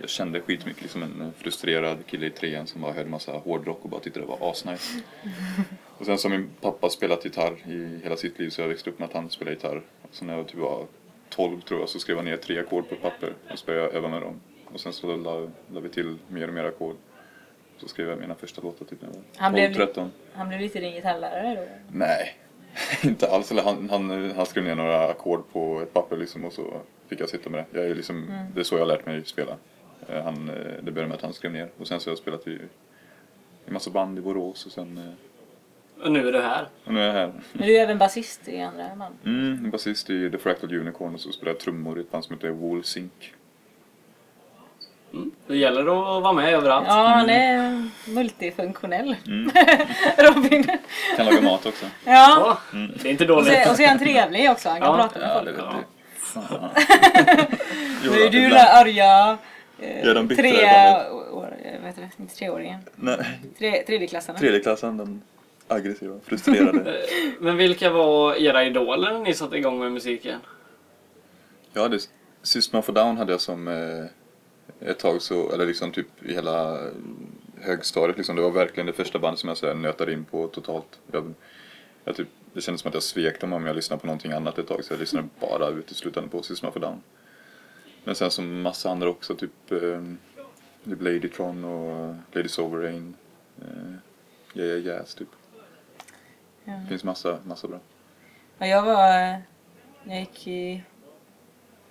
Jag 0.02 0.10
kände 0.10 0.42
skitmycket 0.42 0.82
liksom 0.82 1.04
en 1.04 1.34
frustrerad 1.38 1.98
kille 2.06 2.26
i 2.26 2.30
trean 2.30 2.68
som 2.68 2.82
bara 2.82 2.94
hörde 2.94 3.10
massa 3.10 3.32
hårdrock 3.32 3.80
och 3.84 3.90
bara 3.90 4.02
tyckte 4.02 4.20
det 4.20 4.26
var 4.26 4.52
asnice. 4.52 5.00
Och 5.98 6.06
sen 6.06 6.18
så 6.18 6.30
har 6.30 6.38
min 6.38 6.50
pappa 6.62 6.90
spelat 6.90 7.26
gitarr 7.26 7.54
i 7.68 8.00
hela 8.04 8.18
sitt 8.18 8.40
liv 8.40 8.50
så 8.50 8.62
jag 8.62 8.68
växte 8.68 8.90
upp 8.90 9.00
med 9.00 9.08
att 9.08 9.14
han 9.14 9.30
spelade 9.30 9.56
gitarr. 9.56 9.82
Så 10.12 10.26
när 10.26 10.38
jag 10.38 10.48
typ 10.48 10.60
var 10.60 10.86
12 11.30 11.62
tror 11.62 11.80
jag 11.80 11.90
så 11.90 12.00
skrev 12.00 12.16
jag 12.18 12.26
ner 12.26 12.38
tre 12.38 12.60
ackord 12.60 12.90
på 12.90 12.96
papper 12.96 13.34
och 13.52 13.60
så 13.60 13.66
började 13.66 13.86
jag 13.86 13.96
öva 13.96 14.08
med 14.10 14.22
dem. 14.22 14.42
Och 14.66 14.80
sen 14.80 14.94
så 14.94 15.16
la, 15.16 15.40
la 15.74 15.80
vi 15.80 15.90
till 15.90 16.18
mer 16.28 16.48
och 16.48 16.54
mer 16.54 16.64
ackord. 16.64 16.96
Så 17.78 17.88
skrev 17.88 18.10
jag 18.10 18.20
mina 18.20 18.36
första 18.36 18.62
låtar 18.62 18.86
typ 18.86 19.02
när 19.02 19.10
jag 19.10 19.44
var 19.44 19.52
blev 19.52 19.68
12, 19.68 19.80
li- 19.80 19.86
13. 19.86 20.12
Han 20.34 20.48
blev 20.48 20.60
lite 20.62 20.80
din 20.80 20.94
gitarrlärare 20.94 21.56
då? 21.56 21.68
Nej, 21.98 22.38
inte 23.04 23.28
alls. 23.28 23.52
Eller 23.52 23.64
han, 23.64 23.90
han, 23.90 24.32
han 24.36 24.46
skrev 24.46 24.64
ner 24.64 24.76
några 24.76 25.08
ackord 25.08 25.44
på 25.52 25.82
ett 25.82 25.94
papper 25.94 26.18
liksom 26.18 26.46
och 26.46 26.54
så 26.54 26.82
fick 27.08 27.20
jag 27.20 27.30
sitta 27.30 27.50
med 27.50 27.66
det. 27.72 27.80
Jag 27.80 27.90
är 27.92 27.96
liksom, 27.96 28.24
Mm. 28.24 28.46
Det 28.54 28.60
är 28.60 28.64
så 28.64 28.76
jag 28.76 28.80
har 28.82 28.88
lärt 28.88 29.06
mig 29.06 29.26
spela. 29.26 29.58
Eh, 30.10 30.24
Han, 30.24 30.50
eh, 30.50 30.56
det 30.84 30.92
började 30.92 31.08
med 31.08 31.16
att 31.16 31.22
han 31.22 31.34
skrev 31.34 31.52
ner 31.52 31.70
och 31.78 31.88
sen 31.88 32.00
så 32.00 32.10
har 32.10 32.12
jag 32.12 32.18
spelat 32.20 32.48
i, 32.48 32.60
i 33.68 33.72
massa 33.72 33.90
band 33.92 34.18
i 34.18 34.22
Borås 34.22 34.66
och 34.66 34.72
sen 34.72 34.98
eh, 34.98 36.04
Och 36.06 36.12
nu 36.12 36.28
är 36.28 36.32
du 36.32 36.42
här. 36.42 36.68
och 36.86 36.94
nu 36.94 37.02
är 37.02 37.06
jag 37.06 37.14
här. 37.14 37.32
Men 37.54 37.68
du 37.68 37.78
är 37.78 37.84
även 37.84 37.98
basist 37.98 38.48
i 38.48 38.62
andra 38.62 38.96
band? 38.96 39.16
Mm, 39.26 39.72
basist 39.72 40.10
i 40.10 40.32
The 40.32 40.38
Fractal 40.38 40.74
Unicorn 40.76 41.14
och 41.14 41.20
så 41.20 41.32
spelar 41.32 41.52
jag 41.52 41.60
trummor 41.60 41.98
i 41.98 42.02
ett 42.02 42.12
band 42.12 42.24
som 42.26 42.36
heter 42.36 42.50
Wool 42.50 42.84
Sync. 45.12 45.34
Det 45.48 45.58
gäller 45.58 45.82
att 45.82 46.24
vara 46.24 46.34
med 46.34 46.54
överallt. 46.54 46.86
Ja, 46.90 46.94
han 47.08 47.30
är 47.30 47.90
multifunktionell. 48.08 49.16
Mm. 49.28 49.52
Robin. 50.18 50.64
Kan 51.18 51.26
laga 51.26 51.42
mat 51.42 51.66
också. 51.66 51.86
Ja. 52.06 52.12
Ja, 52.72 52.80
Det 53.02 53.08
är 53.08 53.12
inte 53.12 53.24
Och 53.24 53.28
dåligt. 53.28 53.64
så, 53.64 53.70
och 53.70 53.76
så 53.76 53.84
är 53.84 53.88
han 53.88 54.00
trevlig 54.00 54.52
också. 54.52 54.70
Han 54.70 54.82
kan 54.82 54.88
Ja. 54.88 54.96
prata 54.98 55.20
med 55.20 55.30
Ja, 55.30 55.34
folk. 55.34 55.46
det 55.46 55.52
vet 55.52 55.62
Ja. 55.62 55.76
du. 55.78 55.86
Fan. 56.42 56.70
Nu 58.04 58.22
är 58.24 58.30
du 58.30 58.42
den 58.50 58.68
arga 58.72 59.38
eh, 59.80 60.02
Ja, 60.08 60.14
de 60.14 60.28
bittra 60.28 60.42
tre, 60.44 60.52
år, 61.32 61.54
det? 61.96 62.10
Inte 62.20 62.36
treåringen. 62.36 62.80
Nej, 62.96 63.18
Tre, 63.58 63.84
tredjeklassarna. 63.88 64.40
tredjeklassen, 64.40 64.98
den 64.98 65.22
aggressiva, 65.68 66.20
frustrerade. 66.26 66.96
Men 67.40 67.58
vilka 67.58 67.90
var 67.90 68.36
era 68.36 68.64
idoler 68.66 69.14
när 69.14 69.20
ni 69.20 69.34
satte 69.34 69.58
igång 69.58 69.80
med 69.80 69.92
musiken? 69.92 70.40
Jag 71.74 71.82
hade 71.82 72.00
System 72.44 72.80
of 72.80 72.90
a 72.90 72.92
Down 72.92 73.18
hade 73.18 73.32
jag 73.32 73.42
som 73.42 73.68
eh, 73.68 74.06
ett 74.80 75.00
tag 75.00 75.22
så, 75.22 75.52
eller 75.52 75.66
liksom 75.66 75.92
typ 75.92 76.08
i 76.26 76.34
hela 76.34 76.80
högstadiet 77.62 78.18
liksom. 78.18 78.36
Det 78.36 78.42
var 78.42 78.52
verkligen 78.52 78.88
det 78.88 78.94
första 78.94 79.20
bandet 79.20 79.40
som 79.40 79.50
jag 79.50 79.58
så 79.58 79.68
här, 79.68 79.74
nötade 79.74 80.14
in 80.14 80.26
på 80.26 80.48
totalt. 80.48 81.00
Jag, 81.12 81.34
jag 82.04 82.16
typ, 82.16 82.28
det 82.54 82.62
kändes 82.62 82.82
som 82.82 82.90
att 82.90 82.94
jag 82.94 83.04
svek 83.04 83.42
dem 83.42 83.54
om 83.54 83.66
jag 83.66 83.76
lyssnade 83.76 84.00
på 84.00 84.08
någonting 84.08 84.32
annat 84.32 84.58
ett 84.58 84.68
tag 84.68 84.84
så 84.84 84.94
jag 84.94 85.00
lyssnade 85.00 85.28
bara 85.40 85.70
uteslutande 85.70 86.30
på 86.30 86.44
System 86.44 86.70
of 86.70 86.76
a 86.76 86.80
Down. 86.80 87.02
Men 88.04 88.16
sen 88.16 88.32
som 88.32 88.62
massa 88.62 88.90
andra 88.90 89.10
också, 89.10 89.36
typ, 89.36 89.72
eh, 89.72 90.02
typ 90.86 91.02
Ladytron 91.02 91.66
och 91.66 92.16
Lady 92.32 92.48
Sovereign. 92.50 93.16
Eh, 93.62 94.62
yeah, 94.62 94.80
yeah, 94.80 95.00
yes, 95.00 95.16
typ. 95.16 95.28
Ja. 96.64 96.74
Det 96.74 96.88
finns 96.90 97.04
massa, 97.04 97.40
massa 97.46 97.68
bra. 97.68 97.80
Ja, 98.58 98.66
jag 98.68 98.84
var... 98.84 99.34
eh, 99.34 99.38
Jag 100.04 100.20
gick 100.20 100.48
i 100.48 100.84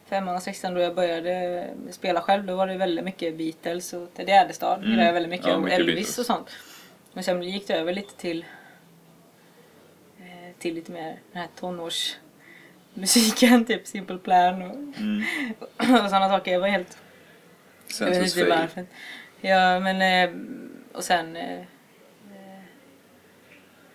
femman 0.06 0.36
och 0.36 0.42
sexan 0.42 0.74
då 0.74 0.80
jag 0.80 0.94
började 0.94 1.66
spela 1.90 2.20
själv. 2.20 2.44
Då 2.44 2.56
var 2.56 2.66
det 2.66 2.76
väldigt 2.76 3.04
mycket 3.04 3.36
Beatles 3.38 3.92
och 3.92 4.14
Ted 4.14 4.28
Gärdestad. 4.28 4.78
Mm. 4.78 4.90
gillade 4.90 5.06
jag 5.06 5.12
väldigt 5.14 5.30
mycket. 5.30 5.46
Ja, 5.46 5.54
och 5.56 5.62
mycket 5.62 5.78
Elvis 5.78 5.94
Beatles. 5.94 6.18
och 6.18 6.26
sånt. 6.26 6.50
Men 7.12 7.24
sen 7.24 7.42
gick 7.42 7.66
det 7.66 7.74
över 7.74 7.92
lite 7.92 8.14
till... 8.16 8.44
eh, 10.18 10.52
Till 10.58 10.74
lite 10.74 10.92
mer 10.92 11.18
den 11.32 11.40
här 11.42 11.48
tonårsmusiken. 11.60 13.64
Typ 13.66 13.86
Simple 13.86 14.18
Plan 14.18 14.62
och, 14.62 14.74
Mm. 14.98 15.22
och 15.76 15.84
sådana 16.10 16.28
saker. 16.28 16.52
Jag 16.52 16.60
var 16.60 16.68
helt... 16.68 16.98
Jag 18.00 18.06
vet 18.06 18.36
inte 18.36 18.50
varför. 18.50 18.86
Ja, 19.40 19.80
men... 19.80 20.02
eh, 20.02 20.30
Och 20.92 21.04
sen... 21.04 21.36
eh, 21.36 21.60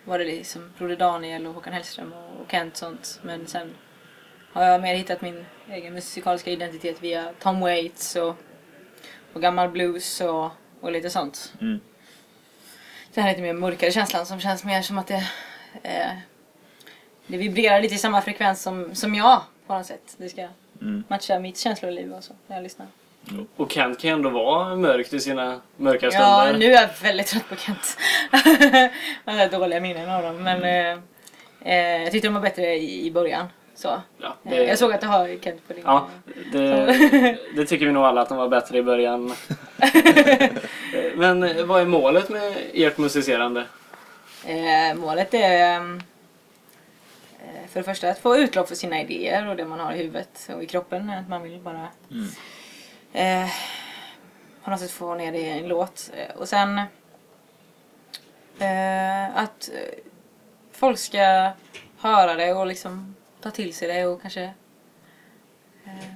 Var 0.04 0.18
det 0.18 0.24
liksom 0.24 0.72
Broder 0.78 0.96
Daniel 0.96 1.46
och 1.46 1.54
Håkan 1.54 1.72
Hellström 1.72 2.12
och 2.12 2.40
och 2.40 2.50
Kent 2.50 2.76
sånt. 2.76 3.20
Men 3.22 3.46
sen 3.46 3.74
har 4.52 4.64
jag 4.64 4.80
mer 4.82 4.94
hittat 4.94 5.20
min 5.22 5.46
egen 5.70 5.94
musikaliska 5.94 6.50
identitet 6.50 7.02
via 7.02 7.32
Tom 7.42 7.60
Waits 7.60 8.16
och, 8.16 8.36
och 9.32 9.42
gammal 9.42 9.68
blues 9.68 10.20
och, 10.20 10.50
och 10.80 10.92
lite 10.92 11.10
sånt. 11.10 11.52
Mm. 11.60 11.80
Den 13.14 13.24
här 13.24 13.30
lite 13.30 13.42
mer 13.42 13.52
mörkare 13.52 13.90
känslan 13.90 14.26
som 14.26 14.40
känns 14.40 14.64
mer 14.64 14.82
som 14.82 14.98
att 14.98 15.06
det 15.06 15.26
eh, 15.82 16.10
det 17.26 17.36
vibrerar 17.36 17.80
lite 17.82 17.94
i 17.94 17.98
samma 17.98 18.22
frekvens 18.22 18.62
som, 18.62 18.94
som 18.94 19.14
jag 19.14 19.40
på 19.66 19.74
något 19.74 19.86
sätt. 19.86 20.14
Det 20.16 20.28
ska 20.28 20.48
Mm. 20.82 21.04
matcha 21.08 21.38
mitt 21.38 21.58
känsloliv 21.58 22.12
och 22.12 22.24
så 22.24 22.32
när 22.46 22.56
jag 22.56 22.62
lyssnar. 22.62 22.86
Och 23.56 23.72
Kent 23.72 24.00
kan 24.00 24.08
ju 24.10 24.14
ändå 24.16 24.30
vara 24.30 24.76
mörkt 24.76 25.12
i 25.12 25.20
sina 25.20 25.60
mörka 25.76 26.06
Ja, 26.12 26.40
stunder. 26.44 26.58
nu 26.58 26.74
är 26.74 26.80
jag 26.82 26.88
väldigt 27.02 27.26
trött 27.26 27.48
på 27.48 27.56
Kent. 27.56 27.98
jag 29.24 29.32
har 29.32 29.48
dåliga 29.58 29.80
minnen 29.80 30.10
av 30.10 30.22
dem. 30.22 30.42
Men 30.42 30.62
eh, 30.62 30.98
eh, 31.74 32.02
jag 32.02 32.12
tyckte 32.12 32.28
de 32.28 32.34
var 32.34 32.40
bättre 32.40 32.74
i, 32.76 33.06
i 33.06 33.10
början. 33.10 33.46
Så. 33.80 34.00
Ja, 34.18 34.26
Eh, 34.44 34.50
det, 34.50 34.64
Jag 34.64 34.78
såg 34.78 34.92
att 34.92 35.00
du 35.00 35.06
har 35.06 35.42
Kent 35.42 35.68
på 35.68 35.72
din... 35.72 35.82
ja, 35.86 36.08
det, 36.52 37.38
det 37.56 37.66
tycker 37.66 37.86
vi 37.86 37.92
nog 37.92 38.04
alla 38.04 38.20
att 38.20 38.28
de 38.28 38.38
var 38.38 38.48
bättre 38.48 38.78
i 38.78 38.82
början. 38.82 39.34
Men 41.14 41.42
eh, 41.42 41.64
vad 41.64 41.80
är 41.80 41.86
målet 41.86 42.28
med 42.28 42.56
ert 42.74 42.98
musicerande? 42.98 43.66
Eh, 44.46 44.94
målet 44.96 45.34
är 45.34 45.76
ehm, 45.76 46.00
eh, 47.38 47.68
för 47.68 47.80
det 47.80 47.84
första 47.84 48.08
att 48.08 48.18
få 48.18 48.36
utlopp 48.36 48.68
för 48.68 48.74
sina 48.74 49.00
idéer 49.00 49.48
och 49.48 49.56
det 49.56 49.64
man 49.64 49.80
har 49.80 49.92
i 49.92 49.96
huvudet 49.96 50.50
och 50.56 50.62
i 50.62 50.66
kroppen. 50.66 51.10
Att 51.10 51.28
man 51.28 51.42
vill 51.42 51.58
bara 51.60 51.88
eh, 53.12 53.48
på 54.64 54.70
något 54.70 54.80
sätt 54.80 54.90
få 54.90 55.14
ner 55.14 55.32
det 55.32 55.38
i 55.38 55.50
en 55.50 55.68
låt. 55.68 56.10
Eh, 56.16 56.36
Och 56.36 56.48
sen 56.48 56.78
eh, 58.58 59.36
att 59.36 59.68
eh, 59.74 59.98
folk 60.72 60.98
ska 60.98 61.50
höra 61.98 62.34
det 62.34 62.52
och 62.54 62.66
liksom 62.66 63.14
ta 63.40 63.50
till 63.50 63.74
sig 63.74 63.88
det 63.88 64.06
och 64.06 64.22
kanske 64.22 64.42
eh, 65.84 66.14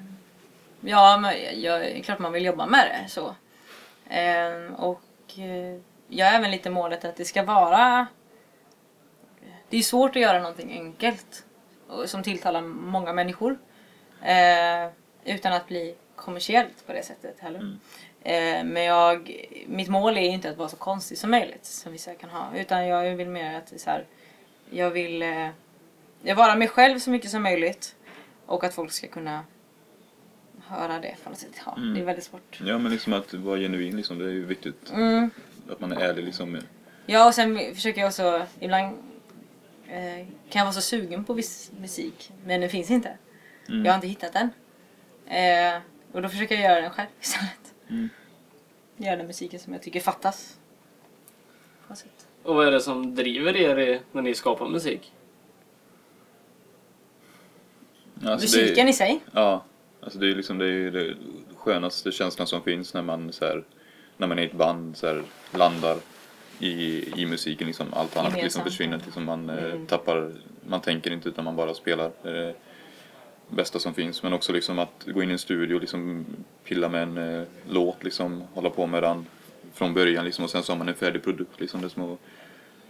Ja, 0.80 1.18
men 1.20 1.62
jag, 1.62 1.84
är 1.84 2.02
klart 2.02 2.18
man 2.18 2.32
vill 2.32 2.44
jobba 2.44 2.66
med 2.66 2.86
det 2.86 3.10
så. 3.10 3.34
Eh, 4.14 4.80
och 4.80 5.38
eh, 5.38 5.80
jag 6.08 6.26
har 6.26 6.38
även 6.38 6.50
lite 6.50 6.70
målet 6.70 7.04
att 7.04 7.16
det 7.16 7.24
ska 7.24 7.42
vara 7.42 8.06
det 9.74 9.78
är 9.78 9.82
svårt 9.82 10.16
att 10.16 10.22
göra 10.22 10.38
någonting 10.38 10.72
enkelt 10.72 11.44
och 11.88 12.10
som 12.10 12.22
tilltalar 12.22 12.60
många 12.62 13.12
människor. 13.12 13.58
Eh, 14.22 14.90
utan 15.24 15.52
att 15.52 15.68
bli 15.68 15.94
kommersiellt 16.16 16.86
på 16.86 16.92
det 16.92 17.02
sättet 17.02 17.40
heller. 17.40 17.76
Eh, 18.22 18.64
men 18.64 18.84
jag, 18.84 19.46
mitt 19.66 19.88
mål 19.88 20.16
är 20.16 20.20
inte 20.20 20.50
att 20.50 20.56
vara 20.56 20.68
så 20.68 20.76
konstig 20.76 21.18
som 21.18 21.30
möjligt 21.30 21.64
som 21.64 21.92
vissa 21.92 22.14
kan 22.14 22.30
ha. 22.30 22.56
Utan 22.56 22.86
jag 22.86 23.16
vill 23.16 23.28
mer 23.28 23.54
att 23.58 23.72
är 23.72 23.78
så 23.78 23.90
här, 23.90 24.04
jag 24.70 24.90
vill 24.90 25.22
eh, 25.22 25.48
jag 26.24 26.36
vara 26.36 26.54
mig 26.54 26.68
själv 26.68 26.98
så 26.98 27.10
mycket 27.10 27.30
som 27.30 27.42
möjligt. 27.42 27.96
Och 28.46 28.64
att 28.64 28.74
folk 28.74 28.92
ska 28.92 29.06
kunna 29.08 29.44
höra 30.66 31.00
det 31.00 31.16
på 31.24 31.30
något 31.30 31.38
sätt. 31.38 31.60
Ja, 31.66 31.74
Det 31.94 32.00
är 32.00 32.04
väldigt 32.04 32.24
svårt. 32.24 32.60
Ja 32.66 32.78
men 32.78 32.92
liksom 32.92 33.12
att 33.12 33.34
vara 33.34 33.58
genuin 33.58 33.96
liksom, 33.96 34.18
det 34.18 34.24
är 34.24 34.30
ju 34.30 34.44
viktigt. 34.46 34.90
Mm. 34.92 35.30
Att 35.70 35.80
man 35.80 35.92
är 35.92 36.00
ärlig 36.00 36.24
liksom. 36.24 36.50
med- 36.52 36.64
Ja, 37.06 37.26
och 37.26 37.34
sen 37.34 37.74
försöker 37.74 38.00
jag 38.00 38.08
också, 38.08 38.46
ibland 38.60 38.96
eh, 39.88 40.26
kan 40.26 40.58
jag 40.60 40.64
vara 40.64 40.72
så 40.72 40.80
sugen 40.80 41.24
på 41.24 41.32
viss 41.32 41.70
musik, 41.80 42.32
men 42.46 42.60
den 42.60 42.70
finns 42.70 42.90
inte. 42.90 43.18
Jag 43.66 43.84
har 43.86 43.94
inte 43.94 44.06
hittat 44.06 44.32
den. 44.32 44.50
Eh, 45.26 45.80
och 46.12 46.22
då 46.22 46.28
försöker 46.28 46.54
jag 46.54 46.64
göra 46.64 46.80
den 46.80 46.90
själv 46.90 47.08
istället. 47.20 47.74
Mm. 47.88 48.08
Göra 48.96 49.16
den 49.16 49.26
musiken 49.26 49.60
som 49.60 49.72
jag 49.72 49.82
tycker 49.82 50.00
fattas. 50.00 50.58
På 51.86 51.92
något 51.92 51.98
sätt. 51.98 52.26
Och 52.42 52.54
vad 52.54 52.66
är 52.66 52.70
det 52.70 52.80
som 52.80 53.14
driver 53.14 53.56
er 53.56 54.00
när 54.12 54.22
ni 54.22 54.34
skapar 54.34 54.68
musik? 54.68 55.12
Alltså, 58.26 58.58
Musiken 58.58 58.86
det, 58.86 58.90
i 58.90 58.94
sig. 58.94 59.20
Ja, 59.32 59.64
alltså 60.00 60.18
det 60.18 60.30
är 60.30 60.34
liksom 60.34 60.58
det, 60.58 60.66
är 60.66 60.90
det 60.90 61.14
skönaste 61.56 62.12
känslan 62.12 62.46
som 62.46 62.62
finns 62.62 62.94
när 62.94 63.02
man 63.02 63.32
så 63.32 63.44
här, 63.44 63.64
när 64.16 64.26
man 64.26 64.38
är 64.38 64.42
i 64.42 64.46
ett 64.46 64.52
band 64.52 64.96
så 64.96 65.06
här, 65.06 65.22
landar 65.50 65.96
i, 66.58 67.04
i 67.22 67.26
musiken 67.26 67.66
liksom. 67.66 67.86
Allt 67.94 68.16
annat 68.16 68.34
liksom 68.34 68.64
försvinner. 68.64 69.00
Liksom 69.04 69.24
man 69.24 69.50
eh, 69.50 69.64
Mm. 69.64 69.86
tappar, 69.86 70.32
man 70.68 70.80
tänker 70.80 71.10
inte 71.12 71.28
utan 71.28 71.44
man 71.44 71.56
bara 71.56 71.74
spelar. 71.74 72.10
Det 72.22 72.28
är 72.30 72.34
det 72.34 72.54
bästa 73.48 73.78
som 73.78 73.94
finns. 73.94 74.22
Men 74.22 74.32
också 74.32 74.52
liksom 74.52 74.78
att 74.78 75.04
gå 75.06 75.22
in 75.22 75.28
i 75.30 75.32
en 75.32 75.38
studio 75.38 75.74
och 75.74 75.80
liksom 75.80 76.26
pilla 76.64 76.88
med 76.88 77.02
en 77.02 77.18
eh, 77.18 77.42
låt 77.70 78.04
liksom, 78.04 78.42
hålla 78.54 78.70
på 78.70 78.86
med 78.86 79.02
den 79.02 79.26
från 79.74 79.94
början 79.94 80.24
liksom 80.24 80.44
och 80.44 80.50
sen 80.50 80.62
så 80.62 80.72
har 80.72 80.78
man 80.78 80.88
en 80.88 80.94
färdig 80.94 81.22
produkt 81.24 81.60
liksom. 81.60 81.80
Det 81.80 81.86
är 81.86 81.88
som 81.88 82.12
att 82.12 82.18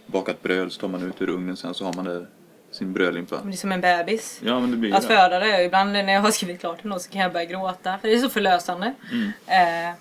bakat 0.05 0.41
bröd 0.41 0.71
så 0.71 0.81
tar 0.81 0.87
man 0.87 1.03
ut 1.03 1.21
ur 1.21 1.29
ugnen 1.29 1.57
sen 1.57 1.73
så 1.73 1.85
har 1.85 1.93
man 1.93 2.05
där 2.05 2.27
sin 2.75 2.93
brödlimpa. 2.93 3.35
Men 3.41 3.47
det 3.51 3.55
är 3.55 3.57
som 3.57 3.71
en 3.71 3.81
bebis. 3.81 4.39
Ja 4.43 4.59
men 4.59 4.71
det 4.71 4.77
blir 4.77 4.95
Att 4.95 5.01
det. 5.01 5.07
föda 5.07 5.39
det. 5.39 5.63
Ibland 5.63 5.91
när 5.91 6.13
jag 6.13 6.21
har 6.21 6.31
skrivit 6.31 6.59
klart 6.59 6.77
en 6.83 6.89
låt 6.89 7.01
så 7.01 7.11
kan 7.11 7.21
jag 7.21 7.33
börja 7.33 7.45
gråta. 7.45 7.97
För 8.01 8.07
det 8.07 8.13
är 8.13 8.19
så 8.19 8.29
förlösande. 8.29 8.93
Mm. 9.11 9.31
Eh, 9.87 9.93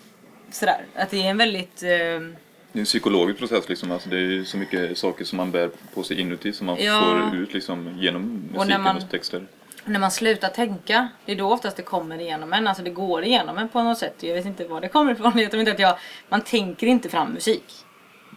sådär. 0.51 0.85
Att 0.95 1.11
det 1.11 1.17
är 1.27 1.31
en 1.31 1.37
väldigt... 1.39 1.83
Eh, 1.83 1.89
Det 1.89 2.79
är 2.79 2.81
en 2.81 2.85
psykologisk 2.85 3.39
process 3.39 3.69
liksom. 3.69 3.93
Alltså 3.93 4.09
det 4.09 4.17
är 4.19 4.45
så 4.45 4.57
mycket 4.57 4.99
saker 4.99 5.25
som 5.25 5.37
man 5.37 5.51
bär 5.51 5.71
på 5.95 6.03
sig 6.03 6.21
inuti 6.21 6.53
som 6.53 6.67
man 6.67 6.77
Ja. 6.81 7.03
får 7.31 7.37
ut 7.39 7.55
liksom 7.55 7.99
genom 7.99 8.23
musiken 8.23 8.59
och, 8.61 8.67
när 8.67 8.79
man- 8.79 9.09
texter. 9.09 9.47
när 9.85 10.01
man 10.01 10.11
slutar 10.11 10.49
tänka, 10.49 11.09
det 11.27 11.33
är 11.33 11.37
då 11.37 11.53
oftast 11.53 11.77
det 11.77 11.83
kommer 11.83 12.21
igenom 12.21 12.53
en. 12.53 12.67
Alltså 12.67 12.83
det 12.83 12.91
går 12.91 13.25
igenom 13.25 13.59
en 13.59 13.69
på 13.69 13.83
något 13.83 13.99
sätt. 13.99 14.15
Jag 14.21 14.35
vet 14.35 14.47
inte 14.47 14.65
var 14.65 14.81
det 14.81 14.89
kommer 14.89 15.13
ifrån. 15.13 15.33
Jag 15.39 15.51
tror 15.51 15.61
inte 15.61 15.73
att 15.73 15.79
jag, 15.79 15.99
man 16.29 16.41
tänker 16.41 16.87
inte 16.87 17.09
fram 17.09 17.31
musik. 17.33 17.65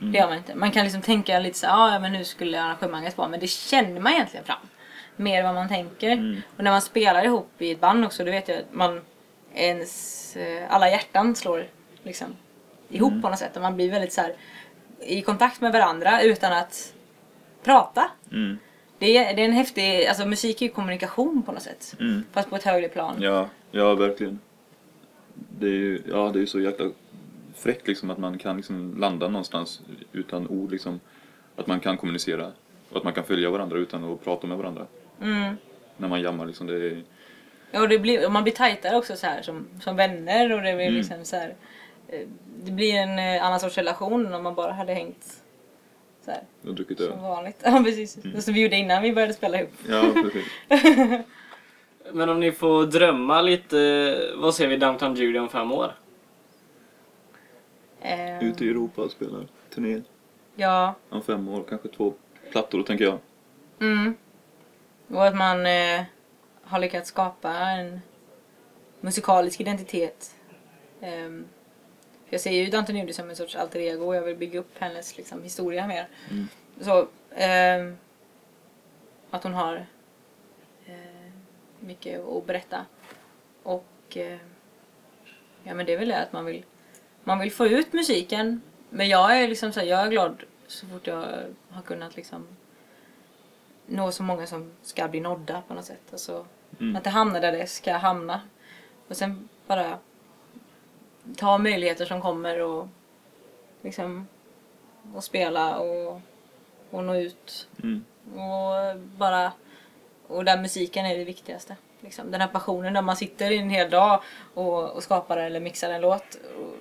Det 0.02 0.18
gör 0.18 0.28
man 0.28 0.38
inte. 0.38 0.56
Man 0.56 0.72
kan 0.72 0.84
liksom 0.84 1.02
tänka 1.02 1.40
lite 1.40 1.58
så 1.58 1.68
här, 1.68 1.74
"Ah, 1.74 1.94
ja 1.94 2.00
men 2.00 2.12
nu 2.14 2.24
skulle 2.24 2.62
arrangemanget 2.62 3.18
vara, 3.18 3.28
men 3.28 3.40
det 3.40 3.48
känner 3.48 4.00
man 4.00 4.14
egentligen 4.14 4.46
fram. 4.46 4.58
Mer 5.16 5.40
än 5.40 5.46
vad 5.46 5.56
man 5.56 5.68
tänker. 5.70 6.42
Och 6.58 6.64
när 6.64 6.72
man 6.72 6.82
spelar 6.82 7.26
ihop 7.26 7.50
i 7.58 7.72
ett 7.72 7.80
band 7.80 8.06
också, 8.06 8.24
då 8.26 8.32
vet 8.32 8.48
jag 8.48 8.58
att 8.58 8.74
man 8.74 9.02
ens, 9.54 10.36
eh, 10.36 10.64
alla 10.74 10.90
hjärtan 10.90 11.36
slår 11.36 11.66
liksom 12.04 12.28
ihop 12.90 13.22
på 13.22 13.30
något 13.30 13.40
sätt. 13.40 13.56
Och 13.56 13.62
man 13.62 13.76
blir 13.76 13.92
väldigt 13.92 14.14
så 14.14 14.22
här, 14.22 14.34
i 15.00 15.22
kontakt 15.22 15.62
med 15.62 15.72
varandra 15.72 16.22
utan 16.22 16.54
att 16.54 16.94
prata. 17.64 18.12
Mm. 18.32 18.58
Det 19.00 19.18
är, 19.18 19.36
det 19.36 19.42
är 19.42 19.46
en 19.46 19.52
häftig, 19.52 20.06
alltså 20.06 20.26
musik 20.26 20.62
är 20.62 20.66
ju 20.66 20.72
kommunikation 20.72 21.44
på 21.44 21.52
något 21.52 21.64
sätt. 21.64 21.96
Mm. 22.00 22.24
Fast 22.32 22.50
på 22.50 22.56
ett 22.56 22.64
högre 22.64 22.90
plan. 22.90 23.16
Ja, 23.20 23.50
ja 23.72 23.96
verkligen. 23.96 24.40
Det 25.34 25.68
är 25.68 25.72
ju 25.72 26.02
ja, 26.08 26.30
det 26.34 26.40
är 26.40 26.42
ju 26.42 26.48
så 26.48 26.60
jäkla 26.60 26.86
fräckt 27.60 27.88
liksom 27.88 28.10
att 28.10 28.18
man 28.18 28.38
kan 28.38 28.58
liksom 28.58 28.96
landa 29.00 29.28
någonstans 29.28 29.82
utan 30.12 30.48
ord 30.48 30.72
liksom. 30.72 31.00
Att 31.56 31.68
man 31.68 31.80
kan 31.80 31.98
kommunicera 31.98 32.52
och 32.90 32.98
att 32.98 33.04
man 33.04 33.14
kan 33.14 33.24
följa 33.24 33.50
varandra 33.50 33.78
utan 33.78 34.04
att 34.14 34.24
prata 34.24 34.48
med 34.48 34.58
varandra. 34.58 34.86
Mm. 35.22 35.56
När 35.98 36.08
man 36.08 36.22
jammar 36.22 36.46
liksom. 36.46 36.68
Det 36.68 36.74
är, 36.76 37.04
Ja, 37.72 37.82
och, 37.82 37.90
det 37.90 38.00
blir, 38.00 38.26
och 38.26 38.32
man 38.32 38.44
blir 38.44 38.54
tajtare 38.54 38.96
också 38.98 39.16
så 39.16 39.28
här 39.28 39.42
som, 39.42 39.68
som 39.82 39.96
vänner 39.96 40.52
och 40.52 40.62
det 40.62 40.76
blir 40.76 40.86
Mm. 40.86 40.94
liksom 40.96 41.18
så 41.26 41.36
här, 41.36 41.56
eh, 42.08 42.20
Det 42.64 42.72
blir 42.72 42.94
en 42.94 43.20
eh, 43.20 43.46
annan 43.46 43.60
sorts 43.60 43.78
relation 43.78 44.26
än 44.26 44.34
om 44.34 44.44
man 44.44 44.56
bara 44.56 44.72
hade 44.72 44.94
hängt 44.94 45.42
så 46.26 46.32
här, 46.32 46.42
har 46.66 46.72
druckit 46.72 46.98
som 47.00 47.12
öl. 47.12 47.20
vanligt. 47.20 47.58
Ja 47.66 47.82
precis. 47.86 48.18
Mm. 48.26 48.38
Och 48.38 48.44
som 48.44 48.54
vi 48.54 48.62
gjorde 48.62 48.76
innan 48.76 49.04
vi 49.04 49.14
började 49.14 49.34
spela 49.34 49.58
ihop. 49.58 49.74
Ja, 49.90 50.04
precis. 50.24 50.46
Men 52.14 52.30
om 52.30 52.40
ni 52.40 52.52
får 52.52 52.86
drömma 52.86 53.42
lite, 53.42 54.32
vad 54.36 54.56
ser 54.56 54.68
vi 54.68 54.78
Downtown 54.78 55.16
Judy 55.16 55.40
om 55.40 55.50
fem 55.50 55.72
år? 55.72 55.94
Eh, 58.02 58.44
Ute 58.44 58.66
i 58.66 58.70
Europa 58.70 59.02
och 59.02 59.12
spelar 59.12 59.48
turné. 59.70 60.02
Ja. 60.56 60.96
Om 61.10 61.22
fem 61.22 61.48
år, 61.48 61.64
kanske 61.70 61.88
två 61.88 62.14
plattor 62.52 62.84
tänker 62.84 63.06
jag. 63.06 63.20
Mm. 63.80 64.16
Och 65.08 65.28
att 65.28 65.36
man 65.36 65.66
eh, 65.66 66.04
har 66.62 66.80
lyckats 66.80 67.10
skapa 67.10 67.52
en 67.52 68.02
musikalisk 69.02 69.62
identitet. 69.62 70.36
För 72.28 72.34
jag 72.34 72.42
ser 72.42 72.52
ju 72.52 72.66
Dante 72.66 72.94
Nudi 72.94 73.14
som 73.14 73.30
en 73.30 73.36
sorts 73.36 73.56
alter 73.56 73.80
ego 73.80 74.06
och 74.06 74.16
jag 74.16 74.22
vill 74.22 74.38
bygga 74.38 74.60
upp 74.60 74.78
hennes 74.80 75.18
liksom, 75.18 75.44
historia 75.44 75.88
mer. 75.88 76.08
Mm. 76.32 76.48
Så 76.82 77.08
ehm, 77.36 77.98
att 79.30 79.44
hon 79.44 79.54
har 79.54 79.86
eh, 80.86 81.32
mycket 81.80 82.28
att 82.28 82.46
berätta. 82.46 82.86
Och 83.64 84.18
eh, 84.18 84.38
ja 85.64 85.74
men 85.74 85.86
det 85.86 85.94
är 85.94 85.98
väl 85.98 86.10
det 86.10 86.22
att 86.22 86.34
man 86.34 86.46
vill, 86.46 86.66
man 87.28 87.40
vill 87.40 87.52
få 87.52 87.68
ut 87.68 87.94
musiken. 87.94 88.62
Men 88.90 89.10
jag 89.10 89.40
är 89.40 89.48
liksom 89.48 89.74
så 89.74 89.80
här, 89.80 89.88
jag 89.88 90.00
är 90.00 90.10
glad 90.10 90.44
så 90.68 90.88
fort 90.88 91.08
jag 91.08 91.26
har 91.70 91.82
kunnat 91.82 92.16
liksom 92.16 92.48
nå 93.86 94.12
så 94.12 94.24
många 94.24 94.48
som 94.48 94.72
ska 94.82 95.08
bli 95.08 95.20
nådda 95.20 95.62
på 95.68 95.74
något 95.74 95.86
sätt. 95.86 96.04
Alltså, 96.12 96.46
Mm. 96.80 96.96
Att 96.96 97.04
det 97.04 97.10
hamnar 97.10 97.42
där 97.42 97.52
det 97.52 97.68
ska 97.68 97.94
hamna. 97.94 98.42
Och 99.08 99.18
sen 99.18 99.50
bara 99.68 99.98
ta 101.38 101.58
möjligheter 101.58 102.06
som 102.06 102.22
kommer 102.22 102.62
och 102.62 102.88
liksom 103.82 104.28
och 105.16 105.24
spela 105.24 105.80
och, 105.80 106.22
och 106.90 107.04
nå 107.04 107.16
ut. 107.16 107.68
Mm. 107.84 108.06
Och 108.34 109.00
bara 109.00 109.52
och 110.28 110.46
där 110.46 110.62
musiken 110.62 111.06
är 111.06 111.18
det 111.18 111.24
viktigaste. 111.24 111.76
Liksom. 112.00 112.32
Den 112.32 112.42
här 112.42 112.48
passionen 112.48 112.94
där 112.94 113.02
man 113.02 113.16
sitter 113.16 113.52
i 113.52 113.58
en 113.58 113.70
hel 113.70 113.90
dag 113.90 114.24
och, 114.54 114.90
och 114.90 115.04
skapar 115.04 115.38
eller 115.38 115.60
mixar 115.60 115.90
en 115.90 116.02
låt 116.02 116.36
och, 116.36 116.76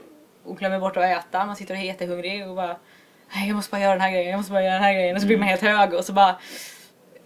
och 0.47 0.59
glömmer 0.59 0.81
bort 0.81 0.97
att 0.97 1.05
äta. 1.05 1.47
Man 1.47 1.57
sitter 1.57 1.75
och 1.75 1.81
är 1.81 1.85
jättehungrig 1.85 2.49
och 2.49 2.57
bara 2.57 2.77
Nej, 3.35 3.49
jag 3.49 3.55
måste 3.57 3.71
bara 3.71 3.81
göra 3.81 3.93
den 3.93 4.01
här 4.01 4.11
grejen, 4.11 4.31
jag 4.31 4.37
måste 4.37 4.53
bara 4.53 4.63
göra 4.63 4.75
den 4.75 4.83
här 4.83 4.95
grejen. 4.95 5.17
Och 5.17 5.21
så 5.23 5.27
blir 5.27 5.39
man 5.39 5.49
helt 5.49 5.61
hög 5.61 5.95
och 5.95 6.05
så 6.05 6.13
bara 6.13 6.37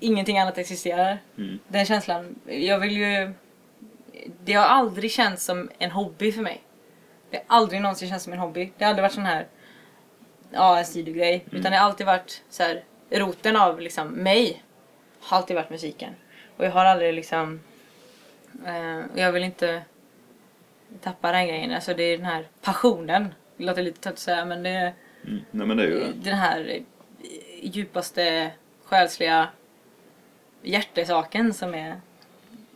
ingenting 0.00 0.38
annat 0.38 0.58
existerar. 0.58 1.18
Mm. 1.38 1.58
Den 1.68 1.86
känslan, 1.86 2.34
jag 2.46 2.78
vill 2.78 2.96
ju... 2.96 3.32
Det 4.44 4.52
har 4.52 4.64
aldrig 4.64 5.12
känts 5.12 5.44
som 5.44 5.70
en 5.78 5.90
hobby 5.90 6.32
för 6.32 6.42
mig. 6.42 6.62
Det 7.30 7.36
har 7.36 7.56
aldrig 7.56 7.80
någonsin 7.80 8.08
känts 8.08 8.24
som 8.24 8.32
en 8.32 8.38
hobby. 8.38 8.72
Det 8.78 8.84
har 8.84 8.90
aldrig 8.90 9.02
varit 9.02 9.12
sån 9.12 9.26
här, 9.26 9.46
ja 10.50 10.78
en 10.78 10.84
sidogrej. 10.84 11.46
Utan 11.50 11.72
det 11.72 11.78
har 11.78 11.86
alltid 11.86 12.06
varit 12.06 12.42
så 12.50 12.62
här, 12.62 12.84
roten 13.10 13.56
av 13.56 13.80
liksom 13.80 14.08
mig. 14.08 14.62
Har 15.20 15.36
alltid 15.36 15.56
varit 15.56 15.70
musiken. 15.70 16.14
Och 16.56 16.64
jag 16.64 16.70
har 16.70 16.84
aldrig 16.84 17.14
liksom, 17.14 17.60
eh, 18.66 19.00
jag 19.14 19.32
vill 19.32 19.44
inte 19.44 19.82
tappa 21.00 21.32
den 21.32 21.48
grejen. 21.48 21.72
Alltså 21.72 21.94
det 21.94 22.02
är 22.02 22.16
den 22.16 22.26
här 22.26 22.46
passionen. 22.62 23.34
Det 23.56 23.64
låter 23.64 23.82
lite 23.82 24.00
töntigt 24.00 24.18
att 24.20 24.24
säga 24.24 24.44
men 24.44 24.62
det 24.62 24.70
är 24.70 24.94
Mm. 25.24 25.40
Nej 25.50 25.66
men 25.66 25.76
det 25.76 25.82
är 25.82 25.86
ju 25.86 25.98
det. 25.98 26.12
den 26.12 26.36
här 26.36 26.68
eh, 26.68 26.82
djupaste 27.62 28.50
själsliga 28.84 29.48
hjärtesaken 30.62 31.54
som 31.54 31.74
är 31.74 32.00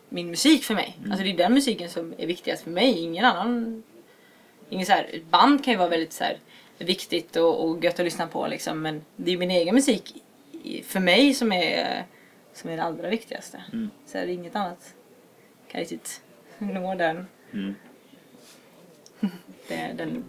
min 0.09 0.31
musik 0.31 0.65
för 0.65 0.75
mig. 0.75 0.99
Alltså 1.11 1.25
det 1.25 1.31
är 1.31 1.37
den 1.37 1.55
musiken 1.55 1.91
som 1.91 2.15
är 2.19 2.27
viktigast 2.27 2.63
för 2.63 2.71
mig, 2.71 2.99
ingen 2.99 3.25
annan. 3.25 3.83
Ingen 4.69 4.87
så 4.87 4.93
här, 4.93 5.21
band 5.31 5.65
kan 5.65 5.73
ju 5.73 5.79
vara 5.79 5.89
väldigt 5.89 6.13
så 6.13 6.25
här, 6.25 6.39
viktigt 6.79 7.37
och, 7.37 7.65
och 7.65 7.85
gött 7.85 7.99
att 7.99 8.05
lyssna 8.05 8.27
på 8.27 8.47
liksom, 8.47 8.83
men 8.83 9.05
det 9.17 9.33
är 9.33 9.37
min 9.37 9.51
egen 9.51 9.75
musik 9.75 10.23
för 10.85 11.01
mig 11.01 11.35
som 11.35 11.53
är, 11.53 12.05
som 12.53 12.71
är 12.71 12.77
det 12.77 12.83
allra 12.83 13.09
viktigaste. 13.09 13.65
Mm. 13.73 13.91
Så 14.07 14.19
är 14.19 14.27
det 14.27 14.33
inget 14.33 14.57
annat 14.57 14.95
kan 15.69 15.81
riktigt 15.81 16.23
nå 16.59 16.95
den, 16.95 17.27
Mm. 17.53 17.75
Det, 19.69 19.95
den, 19.99 20.25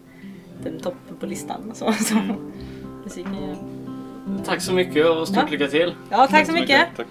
den 0.64 0.80
toppen 0.80 1.16
på 1.20 1.26
listan. 1.26 1.72
Så, 1.74 1.94
så. 1.94 2.16
Musiken 3.04 3.36
är... 3.36 3.56
Tack 4.46 4.62
så 4.62 4.74
mycket 4.74 5.06
och 5.10 5.28
stort 5.28 5.38
Ja. 5.38 5.48
lycka 5.52 5.68
till! 5.68 5.96
Ja, 6.12 6.28
tack 6.28 6.46
så 6.46 6.52
mycket! 6.54 6.88
Tack. 6.98 7.08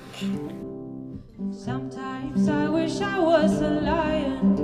Sometimes 1.65 2.49
I 2.49 2.67
wish 2.69 3.01
I 3.01 3.19
was 3.21 3.63
a 3.63 3.71
lion 3.71 4.57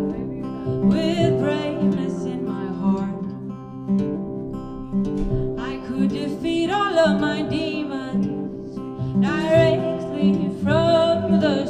with 0.91 1.39
braveness 1.41 2.25
in 2.27 2.45
my 2.45 2.67
heart. 2.81 3.25
I 5.59 5.79
could 5.89 6.11
defeat 6.11 6.71
all 6.71 6.99
of 6.99 7.21
my 7.21 7.43
demons 7.43 8.27
directly 9.21 10.51
from 10.63 11.41
the 11.41 11.67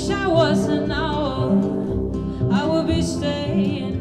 wish 0.00 0.10
I 0.10 0.26
was 0.26 0.66
an 0.68 0.90
owl. 0.90 2.52
I 2.52 2.66
would 2.66 2.86
be 2.86 3.02
staying 3.02 3.99